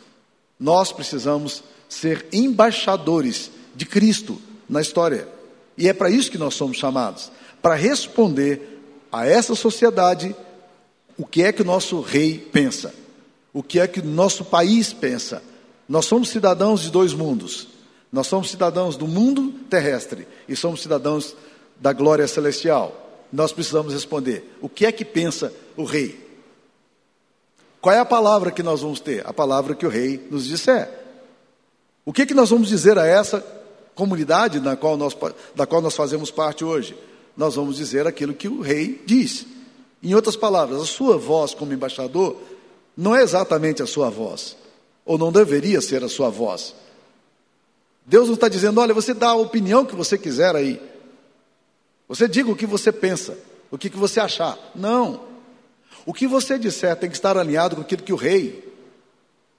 Nós 0.59 0.91
precisamos 0.91 1.63
ser 1.89 2.27
embaixadores 2.33 3.51
de 3.79 3.87
Cristo 3.87 4.43
na 4.69 4.81
história. 4.81 5.29
E 5.77 5.89
é 5.89 5.93
para 5.93 6.11
isso 6.11 6.33
que 6.33 6.37
nós 6.37 6.55
somos 6.55 6.77
chamados 6.77 7.31
para 7.63 7.77
responder 7.77 8.81
a 9.11 9.25
essa 9.25 9.55
sociedade 9.55 10.35
o 11.17 11.25
que 11.25 11.43
é 11.43 11.53
que 11.53 11.63
o 11.63 11.65
nosso 11.65 12.01
rei 12.01 12.39
pensa, 12.39 12.93
o 13.53 13.63
que 13.63 13.79
é 13.79 13.87
que 13.87 14.01
o 14.01 14.05
nosso 14.05 14.45
país 14.45 14.93
pensa. 14.93 15.43
Nós 15.89 16.07
somos 16.07 16.29
cidadãos 16.29 16.81
de 16.81 16.91
dois 16.91 17.15
mundos. 17.15 17.69
Nós 18.13 18.27
somos 18.27 18.51
cidadãos 18.51 18.97
do 18.97 19.07
mundo 19.07 19.53
terrestre 19.71 20.27
e 20.49 20.57
somos 20.57 20.83
cidadãos 20.83 21.37
da 21.79 21.93
glória 21.93 22.27
celestial. 22.27 23.27
Nós 23.33 23.53
precisamos 23.53 23.93
responder: 23.93 24.57
o 24.61 24.69
que 24.69 24.87
é 24.87 24.93
que 24.93 25.05
pensa 25.05 25.53
o 25.77 25.85
rei? 25.85 26.27
Qual 27.81 27.95
é 27.95 27.99
a 27.99 28.05
palavra 28.05 28.51
que 28.51 28.63
nós 28.63 28.81
vamos 28.81 28.99
ter? 28.99 29.25
A 29.27 29.33
palavra 29.33 29.75
que 29.75 29.87
o 29.87 29.91
rei 29.91 30.27
nos 30.31 30.47
disser. 30.47 30.89
O 32.05 32.13
que, 32.13 32.23
é 32.23 32.27
que 32.27 32.35
nós 32.35 32.49
vamos 32.49 32.69
dizer 32.69 32.99
a 32.99 33.07
essa 33.07 33.45
comunidade 33.99 34.61
na 34.61 34.77
qual 34.77 34.97
nós, 34.97 35.17
da 35.57 35.67
qual 35.67 35.83
nós 35.83 35.97
fazemos 35.97 36.31
parte 36.31 36.65
hoje? 36.65 36.97
Nós 37.37 37.57
vamos 37.57 37.77
dizer 37.77 38.07
aquilo 38.07 38.33
que 38.33 38.47
o 38.47 38.61
rei 38.61 39.03
diz. 39.05 39.45
Em 40.01 40.15
outras 40.15 40.37
palavras, 40.37 40.81
a 40.81 40.87
sua 40.87 41.19
voz 41.19 41.53
como 41.53 41.73
embaixador 41.73 42.37
não 42.97 43.17
é 43.17 43.23
exatamente 43.23 43.83
a 43.83 43.87
sua 43.87 44.09
voz, 44.09 44.57
ou 45.05 45.19
não 45.19 45.33
deveria 45.33 45.81
ser 45.81 46.05
a 46.05 46.09
sua 46.09 46.31
voz. 46.31 46.77
Deus 48.07 48.29
não 48.29 48.35
está 48.35 48.49
dizendo, 48.49 48.81
olha, 48.81 48.95
você 48.95 49.13
dá 49.13 49.31
a 49.31 49.35
opinião 49.35 49.85
que 49.85 49.97
você 49.97 50.17
quiser 50.17 50.55
aí. 50.55 50.81
Você 52.07 52.29
diga 52.29 52.53
o 52.53 52.57
que 52.57 52.67
você 52.67 52.93
pensa, 52.93 53.37
o 53.69 53.77
que, 53.77 53.91
que 53.91 53.97
você 53.97 54.21
achar. 54.21 54.57
Não. 54.77 55.25
O 56.07 56.15
que 56.15 56.29
você 56.29 56.57
disser 56.57 56.95
tem 56.95 57.11
que 57.11 57.17
estar 57.17 57.37
alinhado 57.37 57.75
com 57.75 57.83
aquilo 57.83 58.05
que 58.05 58.13
o 58.13 58.17
rei, 58.17 58.73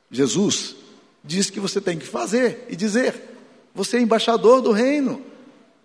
Jesus, 0.10 0.78
diz 1.24 1.50
que 1.50 1.60
você 1.60 1.82
tem 1.82 2.00
que 2.00 2.08
fazer 2.08 2.66
e 2.70 2.76
dizer. 2.78 3.29
Você 3.74 3.98
é 3.98 4.02
embaixador 4.02 4.62
do 4.62 4.72
reino. 4.72 5.22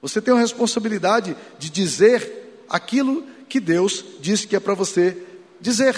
Você 0.01 0.21
tem 0.21 0.35
a 0.35 0.39
responsabilidade 0.39 1.37
de 1.59 1.71
dizer 1.71 2.65
aquilo 2.69 3.25
que 3.49 3.61
Deus 3.61 4.05
disse 4.21 4.47
que 4.47 4.57
é 4.57 4.61
para 4.61 4.75
você 4.75 5.17
dizer. 5.61 5.95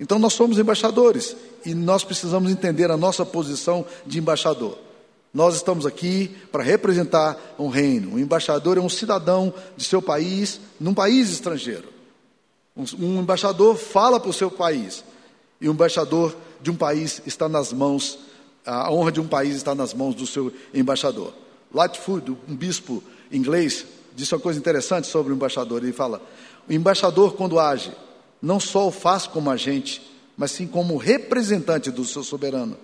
Então 0.00 0.18
nós 0.18 0.32
somos 0.32 0.58
embaixadores 0.58 1.36
e 1.64 1.74
nós 1.74 2.04
precisamos 2.04 2.50
entender 2.50 2.90
a 2.90 2.96
nossa 2.96 3.26
posição 3.26 3.84
de 4.06 4.18
embaixador. 4.18 4.78
Nós 5.32 5.56
estamos 5.56 5.84
aqui 5.84 6.34
para 6.50 6.62
representar 6.62 7.36
um 7.58 7.68
reino. 7.68 8.14
Um 8.14 8.18
embaixador 8.18 8.78
é 8.78 8.80
um 8.80 8.88
cidadão 8.88 9.52
de 9.76 9.84
seu 9.84 10.00
país, 10.00 10.60
num 10.80 10.94
país 10.94 11.30
estrangeiro. 11.30 11.88
Um, 12.76 13.20
embaixador 13.20 13.76
fala 13.76 14.18
para 14.18 14.30
o 14.30 14.32
seu 14.32 14.50
país. 14.50 15.04
E 15.60 15.68
um 15.68 15.72
embaixador 15.72 16.34
de 16.62 16.70
um 16.70 16.76
país 16.76 17.20
está 17.26 17.48
nas 17.48 17.72
mãos, 17.72 18.18
a 18.68 18.92
honra 18.92 19.10
de 19.10 19.20
um 19.20 19.26
país 19.26 19.56
está 19.56 19.74
nas 19.74 19.94
mãos 19.94 20.14
do 20.14 20.26
seu 20.26 20.52
embaixador. 20.74 21.32
Lightfoot, 21.72 22.36
um 22.46 22.54
bispo 22.54 23.02
inglês, 23.32 23.86
disse 24.14 24.34
uma 24.34 24.40
coisa 24.40 24.58
interessante 24.58 25.06
sobre 25.06 25.32
o 25.32 25.36
embaixador. 25.36 25.82
Ele 25.82 25.92
fala: 25.92 26.20
o 26.68 26.72
embaixador, 26.72 27.34
quando 27.34 27.58
age, 27.58 27.92
não 28.42 28.60
só 28.60 28.88
o 28.88 28.92
faz 28.92 29.26
como 29.26 29.50
agente, 29.50 30.02
mas 30.36 30.50
sim 30.50 30.66
como 30.66 30.96
representante 30.98 31.90
do 31.90 32.04
seu 32.04 32.22
soberano. 32.22 32.76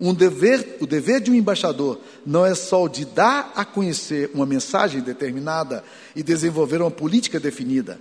Um 0.00 0.12
dever, 0.14 0.78
o 0.80 0.86
dever 0.86 1.20
de 1.20 1.30
um 1.30 1.34
embaixador 1.34 1.98
não 2.24 2.44
é 2.44 2.54
só 2.54 2.84
o 2.84 2.88
de 2.88 3.04
dar 3.04 3.52
a 3.54 3.64
conhecer 3.64 4.30
uma 4.34 4.46
mensagem 4.46 5.00
determinada 5.00 5.84
e 6.16 6.22
desenvolver 6.22 6.80
uma 6.80 6.90
política 6.90 7.38
definida. 7.38 8.00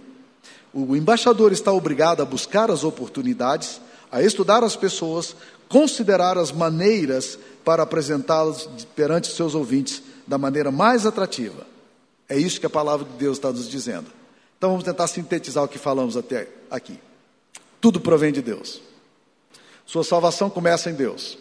O 0.74 0.96
embaixador 0.96 1.52
está 1.52 1.74
obrigado 1.74 2.22
a 2.22 2.26
buscar 2.26 2.72
as 2.72 2.84
oportunidades, 2.84 3.82
a 4.12 4.22
estudar 4.22 4.64
as 4.64 4.76
pessoas, 4.76 5.36
considerar 5.68 6.38
as 6.38 6.52
maneiras 6.52 7.38
para 7.64 7.84
apresentá-las 7.84 8.68
perante 8.96 9.32
seus 9.32 9.54
ouvintes 9.54 10.02
da 10.26 10.38
maneira 10.38 10.72
mais 10.72 11.06
atrativa. 11.06 11.66
É 12.28 12.38
isso 12.38 12.60
que 12.60 12.66
a 12.66 12.70
palavra 12.70 13.06
de 13.06 13.14
Deus 13.14 13.38
está 13.38 13.52
nos 13.52 13.70
dizendo. 13.70 14.08
Então 14.58 14.72
vamos 14.72 14.84
tentar 14.84 15.08
sintetizar 15.08 15.64
o 15.64 15.68
que 15.68 15.78
falamos 15.78 16.18
até 16.18 16.48
aqui. 16.70 17.00
Tudo 17.80 18.00
provém 18.00 18.32
de 18.32 18.42
Deus. 18.42 18.82
Sua 19.86 20.04
salvação 20.04 20.50
começa 20.50 20.90
em 20.90 20.94
Deus. 20.94 21.38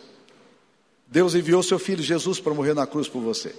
Deus 1.07 1.35
enviou 1.35 1.63
seu 1.63 1.79
filho 1.79 2.03
Jesus 2.03 2.39
para 2.39 2.55
morrer 2.55 2.75
na 2.75 2.87
cruz 2.87 3.09
por 3.09 3.21
você. 3.21 3.55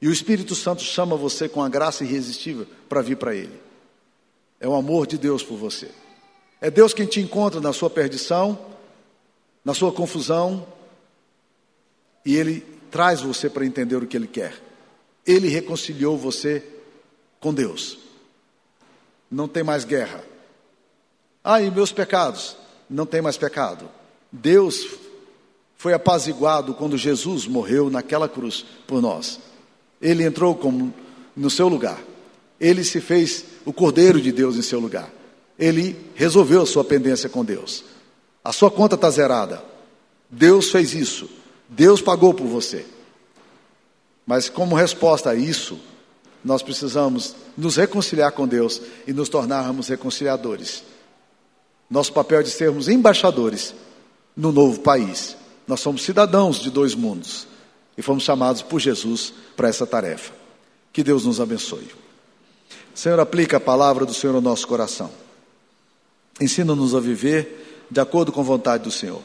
E 0.00 0.08
o 0.08 0.12
Espírito 0.12 0.54
Santo 0.54 0.82
chama 0.82 1.16
você 1.16 1.48
com 1.48 1.62
a 1.62 1.68
graça 1.68 2.04
irresistível 2.04 2.66
para 2.88 3.00
vir 3.00 3.16
para 3.16 3.34
Ele. 3.34 3.58
É 4.60 4.68
o 4.68 4.74
amor 4.74 5.06
de 5.06 5.18
Deus 5.18 5.42
por 5.42 5.56
você. 5.56 5.90
É 6.60 6.70
Deus 6.70 6.94
quem 6.94 7.06
te 7.06 7.20
encontra 7.20 7.60
na 7.60 7.72
sua 7.72 7.90
perdição, 7.90 8.58
na 9.64 9.74
sua 9.74 9.92
confusão, 9.92 10.66
e 12.24 12.36
Ele 12.36 12.60
traz 12.90 13.20
você 13.20 13.50
para 13.50 13.66
entender 13.66 13.96
o 13.96 14.06
que 14.06 14.16
Ele 14.16 14.26
quer. 14.26 14.54
Ele 15.26 15.48
reconciliou 15.48 16.16
você 16.16 16.62
com 17.40 17.52
Deus. 17.52 17.98
Não 19.30 19.48
tem 19.48 19.62
mais 19.62 19.84
guerra. 19.84 20.24
Ah, 21.42 21.60
e 21.60 21.70
meus 21.70 21.92
pecados? 21.92 22.56
Não 22.88 23.04
tem 23.04 23.20
mais 23.20 23.36
pecado. 23.36 23.88
Deus 24.30 24.86
foi 25.76 25.92
apaziguado 25.92 26.72
quando 26.74 26.96
Jesus 26.96 27.46
morreu 27.46 27.90
naquela 27.90 28.28
cruz 28.28 28.64
por 28.86 29.02
nós. 29.02 29.38
Ele 30.00 30.24
entrou 30.24 30.54
como 30.54 30.94
no 31.36 31.50
seu 31.50 31.68
lugar. 31.68 32.02
Ele 32.58 32.84
se 32.84 33.00
fez 33.00 33.44
o 33.64 33.72
Cordeiro 33.72 34.20
de 34.20 34.32
Deus 34.32 34.56
em 34.56 34.62
seu 34.62 34.80
lugar. 34.80 35.10
Ele 35.58 35.96
resolveu 36.14 36.62
a 36.62 36.66
sua 36.66 36.84
pendência 36.84 37.28
com 37.28 37.44
Deus. 37.44 37.84
A 38.42 38.52
sua 38.52 38.70
conta 38.70 38.94
está 38.94 39.08
zerada. 39.10 39.62
Deus 40.30 40.70
fez 40.70 40.94
isso. 40.94 41.28
Deus 41.68 42.02
pagou 42.02 42.34
por 42.34 42.46
você. 42.46 42.84
Mas 44.26 44.48
como 44.48 44.74
resposta 44.74 45.30
a 45.30 45.34
isso, 45.34 45.78
nós 46.44 46.62
precisamos 46.62 47.34
nos 47.56 47.76
reconciliar 47.76 48.32
com 48.32 48.46
Deus 48.46 48.80
e 49.06 49.12
nos 49.12 49.28
tornarmos 49.28 49.88
reconciliadores. 49.88 50.82
Nosso 51.88 52.12
papel 52.12 52.40
é 52.40 52.42
de 52.42 52.50
sermos 52.50 52.88
embaixadores 52.88 53.74
no 54.36 54.52
novo 54.52 54.80
país. 54.80 55.36
Nós 55.66 55.80
somos 55.80 56.02
cidadãos 56.02 56.58
de 56.58 56.70
dois 56.70 56.94
mundos 56.94 57.46
e 57.96 58.02
fomos 58.02 58.24
chamados 58.24 58.62
por 58.62 58.80
Jesus 58.80 59.32
para 59.56 59.68
essa 59.68 59.86
tarefa. 59.86 60.32
Que 60.92 61.02
Deus 61.02 61.24
nos 61.24 61.40
abençoe. 61.40 61.88
Senhor, 62.94 63.18
aplica 63.18 63.56
a 63.56 63.60
palavra 63.60 64.04
do 64.04 64.14
Senhor 64.14 64.34
ao 64.34 64.40
nosso 64.40 64.66
coração. 64.66 65.10
Ensina-nos 66.40 66.94
a 66.94 67.00
viver 67.00 67.86
de 67.90 68.00
acordo 68.00 68.32
com 68.32 68.40
a 68.40 68.44
vontade 68.44 68.84
do 68.84 68.90
Senhor. 68.90 69.22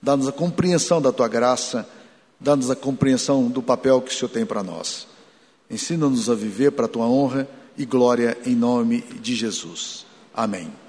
Dá-nos 0.00 0.28
a 0.28 0.32
compreensão 0.32 1.00
da 1.00 1.10
tua 1.10 1.28
graça, 1.28 1.88
dá-nos 2.38 2.70
a 2.70 2.76
compreensão 2.76 3.48
do 3.48 3.62
papel 3.62 4.00
que 4.00 4.12
o 4.12 4.14
Senhor 4.14 4.28
tem 4.28 4.44
para 4.44 4.62
nós. 4.62 5.06
Ensina-nos 5.70 6.28
a 6.28 6.34
viver 6.34 6.72
para 6.72 6.84
a 6.84 6.88
tua 6.88 7.06
honra 7.06 7.48
e 7.76 7.84
glória 7.84 8.36
em 8.44 8.54
nome 8.54 9.00
de 9.20 9.34
Jesus. 9.34 10.06
Amém. 10.34 10.83